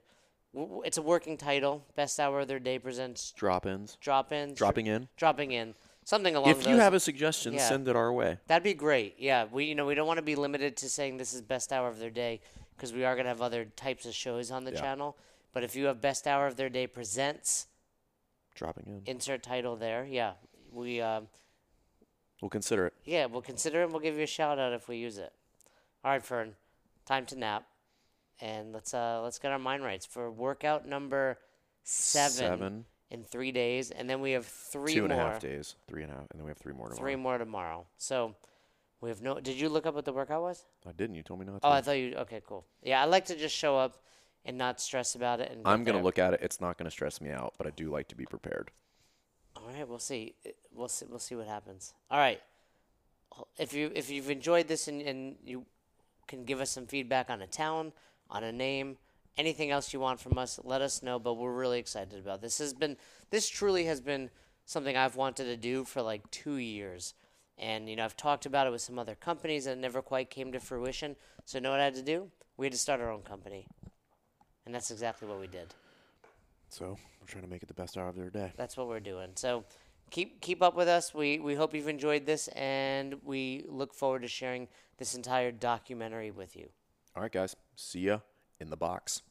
w- 0.57 0.83
it's 0.85 0.99
a 0.99 1.03
working 1.03 1.37
title. 1.37 1.85
Best 1.95 2.19
hour 2.19 2.41
of 2.41 2.49
their 2.49 2.59
day 2.59 2.79
presents 2.79 3.31
drop-ins, 3.33 3.97
drop-ins, 4.01 4.59
dropping 4.59 4.87
in. 4.87 5.09
dropping 5.17 5.53
in, 5.53 5.75
something 6.05 6.35
along 6.35 6.51
If 6.51 6.59
you 6.67 6.73
those- 6.73 6.81
have 6.81 6.95
a 6.95 7.01
suggestion, 7.01 7.55
Yeah. 7.55 7.69
send 7.69 7.87
it 7.89 7.95
our 7.97 8.13
way. 8.13 8.39
That'd 8.47 8.63
be 8.65 8.75
great. 8.75 9.17
Yeah, 9.19 9.45
we 9.45 9.65
you 9.67 9.75
know 9.75 9.87
we 9.87 9.95
don't 9.95 10.07
want 10.07 10.19
to 10.19 10.23
be 10.23 10.35
limited 10.35 10.77
to 10.79 10.89
saying 10.89 11.19
this 11.19 11.33
is 11.35 11.43
best 11.43 11.73
hour 11.73 11.89
of 11.89 11.99
their 11.99 12.11
day 12.11 12.41
because 12.77 12.93
we 12.93 13.05
are 13.05 13.15
gonna 13.17 13.29
have 13.29 13.43
other 13.43 13.65
types 13.65 14.07
of 14.07 14.15
shows 14.15 14.51
on 14.51 14.65
the 14.65 14.73
Yeah. 14.73 14.81
channel. 14.81 15.17
But 15.53 15.63
if 15.65 15.75
you 15.77 15.87
have 15.87 16.01
best 16.01 16.27
hour 16.27 16.47
of 16.47 16.57
their 16.57 16.69
day 16.69 16.87
presents, 16.87 17.67
Dropping 18.55 18.87
in, 18.87 19.03
insert 19.07 19.43
title 19.43 19.77
there. 19.77 20.05
Yeah, 20.05 20.35
we 20.73 21.01
um, 21.01 21.29
we'll 22.41 22.49
consider 22.51 22.87
it. 22.87 22.95
yeah 23.05 23.27
we'll 23.27 23.43
consider 23.43 23.81
it. 23.81 23.85
and 23.85 23.93
We'll 23.93 24.01
give 24.03 24.17
you 24.17 24.23
a 24.23 24.27
shout 24.27 24.59
out 24.59 24.73
if 24.73 24.89
we 24.89 24.97
use 24.97 25.19
it. 25.19 25.33
All 26.05 26.11
right, 26.13 26.23
Fern, 26.25 26.57
time 27.05 27.27
to 27.27 27.37
nap, 27.37 27.67
and 28.41 28.73
let's 28.73 28.95
uh 28.95 29.21
let's 29.23 29.39
get 29.39 29.53
our 29.53 29.59
mind 29.59 29.83
rights 29.83 30.07
for 30.07 30.31
workout 30.31 30.87
number 30.87 31.39
seven, 31.85 32.31
Seven, 32.33 32.85
in 33.11 33.23
three 33.25 33.53
days, 33.53 33.91
and 33.91 34.09
then 34.09 34.21
we 34.21 34.33
have 34.33 34.47
three 34.47 34.95
two 34.95 35.05
and 35.05 35.13
a 35.13 35.17
more. 35.17 35.25
half 35.27 35.41
days, 35.41 35.77
three 35.87 36.03
and 36.03 36.13
a 36.13 36.15
half, 36.15 36.27
and 36.31 36.39
then 36.41 36.45
we 36.45 36.51
have 36.51 36.59
three 36.59 36.73
more 36.73 36.89
tomorrow. 36.89 37.01
Three 37.01 37.17
more 37.17 37.39
tomorrow. 37.39 37.87
So 37.97 38.35
we 39.01 39.09
have 39.09 39.23
no. 39.23 39.39
Did 39.41 39.59
you 39.61 39.69
look 39.69 39.87
up 39.87 39.95
what 39.95 40.05
the 40.05 40.13
workout 40.13 40.43
was? 40.43 40.65
I 40.87 40.93
didn't. 40.93 41.17
You 41.17 41.23
told 41.23 41.41
me 41.41 41.47
not 41.47 41.61
to. 41.63 41.67
Oh, 41.67 41.71
I 41.71 41.81
thought 41.81 41.93
you. 41.93 42.15
Okay, 42.17 42.43
cool. 42.47 42.65
Yeah, 42.83 43.01
I 43.03 43.05
like 43.05 43.27
to 43.27 43.37
just 43.37 43.55
show 43.55 43.77
up 43.79 44.03
and 44.45 44.57
not 44.59 44.81
stress 44.81 45.15
about 45.15 45.41
it. 45.41 45.51
And 45.51 45.63
I'm 45.65 45.85
gonna 45.85 45.99
there. 45.99 46.05
look 46.05 46.19
at 46.19 46.35
it. 46.35 46.41
It's 46.43 46.61
not 46.61 46.79
gonna 46.79 46.91
stress 46.91 47.21
me 47.21 47.31
out, 47.31 47.55
but 47.59 47.67
I 47.67 47.71
do 47.71 47.91
like 47.91 48.09
to 48.09 48.17
be 48.17 48.27
prepared. 48.27 48.71
All 49.57 49.69
right, 49.73 49.89
we'll 49.89 49.99
see. 49.99 50.35
We'll 50.75 50.89
see. 50.89 51.07
We'll 51.09 51.19
see 51.19 51.35
what 51.35 51.47
happens. 51.47 51.95
All 52.11 52.19
right. 52.19 52.41
If 53.59 53.73
you 53.75 53.91
if 53.95 54.11
you've 54.11 54.31
enjoyed 54.31 54.67
this 54.69 54.89
and, 54.89 55.03
and 55.03 55.37
you 55.45 55.67
can 56.27 56.45
give 56.45 56.61
us 56.61 56.71
some 56.71 56.87
feedback 56.87 57.29
on 57.31 57.43
a 57.43 57.47
town, 57.47 57.93
on 58.31 58.45
a 58.45 58.53
name, 58.53 58.97
anything 59.37 59.71
else 59.71 59.93
you 59.93 60.01
want 60.01 60.21
from 60.21 60.39
us, 60.39 60.59
let 60.65 60.83
us 60.83 61.03
know. 61.03 61.19
But 61.19 61.35
we're 61.35 61.53
really 61.53 61.79
excited 61.79 62.19
about 62.19 62.41
this. 62.41 62.59
Has 62.59 62.75
been 62.75 62.97
this 63.31 63.49
truly 63.49 63.85
has 63.85 64.01
been 64.01 64.31
something 64.65 64.97
I've 64.97 65.17
wanted 65.17 65.45
to 65.45 65.57
do 65.57 65.85
for 65.85 66.03
like 66.03 66.31
two 66.31 66.57
years. 66.57 67.15
And 67.59 67.89
you 67.89 67.97
know, 67.97 68.05
I've 68.05 68.17
talked 68.17 68.47
about 68.47 68.67
it 68.67 68.71
with 68.71 68.83
some 68.83 68.99
other 68.99 69.15
companies 69.15 69.65
that 69.65 69.79
never 69.79 70.03
quite 70.03 70.31
came 70.31 70.53
to 70.53 70.61
fruition. 70.61 71.17
So 71.45 71.59
you 71.59 71.63
know 71.63 71.71
what 71.71 71.81
I 71.81 71.85
had 71.85 71.95
to 71.95 72.03
do? 72.03 72.31
We 72.57 72.67
had 72.67 72.73
to 72.73 72.79
start 72.79 73.01
our 73.01 73.11
own 73.11 73.23
company. 73.23 73.67
And 74.67 74.75
that's 74.75 74.91
exactly 74.91 75.29
what 75.29 75.41
we 75.41 75.47
did. 75.47 75.75
So 76.69 76.99
we're 77.21 77.27
trying 77.27 77.45
to 77.45 77.51
make 77.51 77.63
it 77.63 77.69
the 77.69 77.75
best 77.75 77.97
hour 77.97 78.09
of 78.09 78.17
their 78.17 78.31
day. 78.31 78.53
That's 78.57 78.77
what 78.77 78.89
we're 78.89 79.01
doing. 79.01 79.31
So 79.37 79.65
keep 80.11 80.41
keep 80.41 80.63
up 80.63 80.75
with 80.75 80.89
us. 80.89 81.15
We 81.15 81.39
we 81.39 81.55
hope 81.55 81.75
you've 81.75 81.89
enjoyed 81.89 82.27
this 82.27 82.49
and 82.49 83.15
we 83.25 83.65
look 83.69 83.95
forward 83.95 84.23
to 84.23 84.29
sharing 84.29 84.69
this 84.99 85.15
entire 85.15 85.53
documentary 85.53 86.31
with 86.31 86.57
you. 86.57 86.69
All 87.17 87.23
right, 87.23 87.33
guys. 87.33 87.57
See 87.77 88.01
ya 88.01 88.19
in 88.61 88.69
the 88.69 88.77
box. 88.77 89.23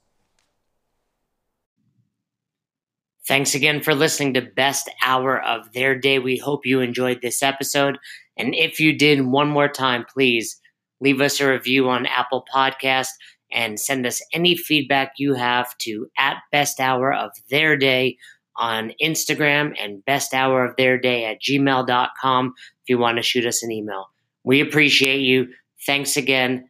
Thanks 3.28 3.54
again 3.54 3.82
for 3.82 3.94
listening 3.94 4.34
to 4.36 4.42
Best 4.42 4.90
Hour 5.04 5.42
of 5.42 5.72
Their 5.74 5.98
Day. 5.98 6.20
We 6.20 6.38
hope 6.38 6.66
you 6.66 6.82
enjoyed 6.82 7.22
this 7.22 7.44
episode. 7.44 7.98
And 8.38 8.56
if 8.56 8.80
you 8.80 8.98
did, 8.98 9.26
one 9.26 9.50
more 9.50 9.68
time, 9.68 10.06
please 10.12 10.60
leave 11.00 11.22
us 11.22 11.40
a 11.40 11.50
review 11.50 11.90
on 11.90 12.06
Apple 12.06 12.44
Podcast 12.54 13.10
and 13.52 13.80
send 13.80 14.06
us 14.06 14.22
any 14.34 14.56
feedback 14.56 15.14
you 15.18 15.34
have 15.36 15.76
to 15.80 16.08
at 16.18 16.38
Best 16.52 16.80
Hour 16.80 17.14
of 17.14 17.32
Their 17.50 17.78
Day 17.78 18.18
on 18.58 18.94
Instagram 19.02 19.74
and 19.80 20.06
Best 20.06 20.34
Hour 20.34 20.66
of 20.66 20.76
Their 20.76 21.00
Day 21.00 21.26
at 21.26 21.42
gmail.com 21.42 22.54
if 22.84 22.90
you 22.90 22.98
want 22.98 23.18
to 23.18 23.24
shoot 23.24 23.46
us 23.46 23.64
an 23.64 23.72
email. 23.72 24.10
We 24.44 24.62
appreciate 24.62 25.22
you. 25.22 25.48
Thanks 25.86 26.18
again. 26.18 26.70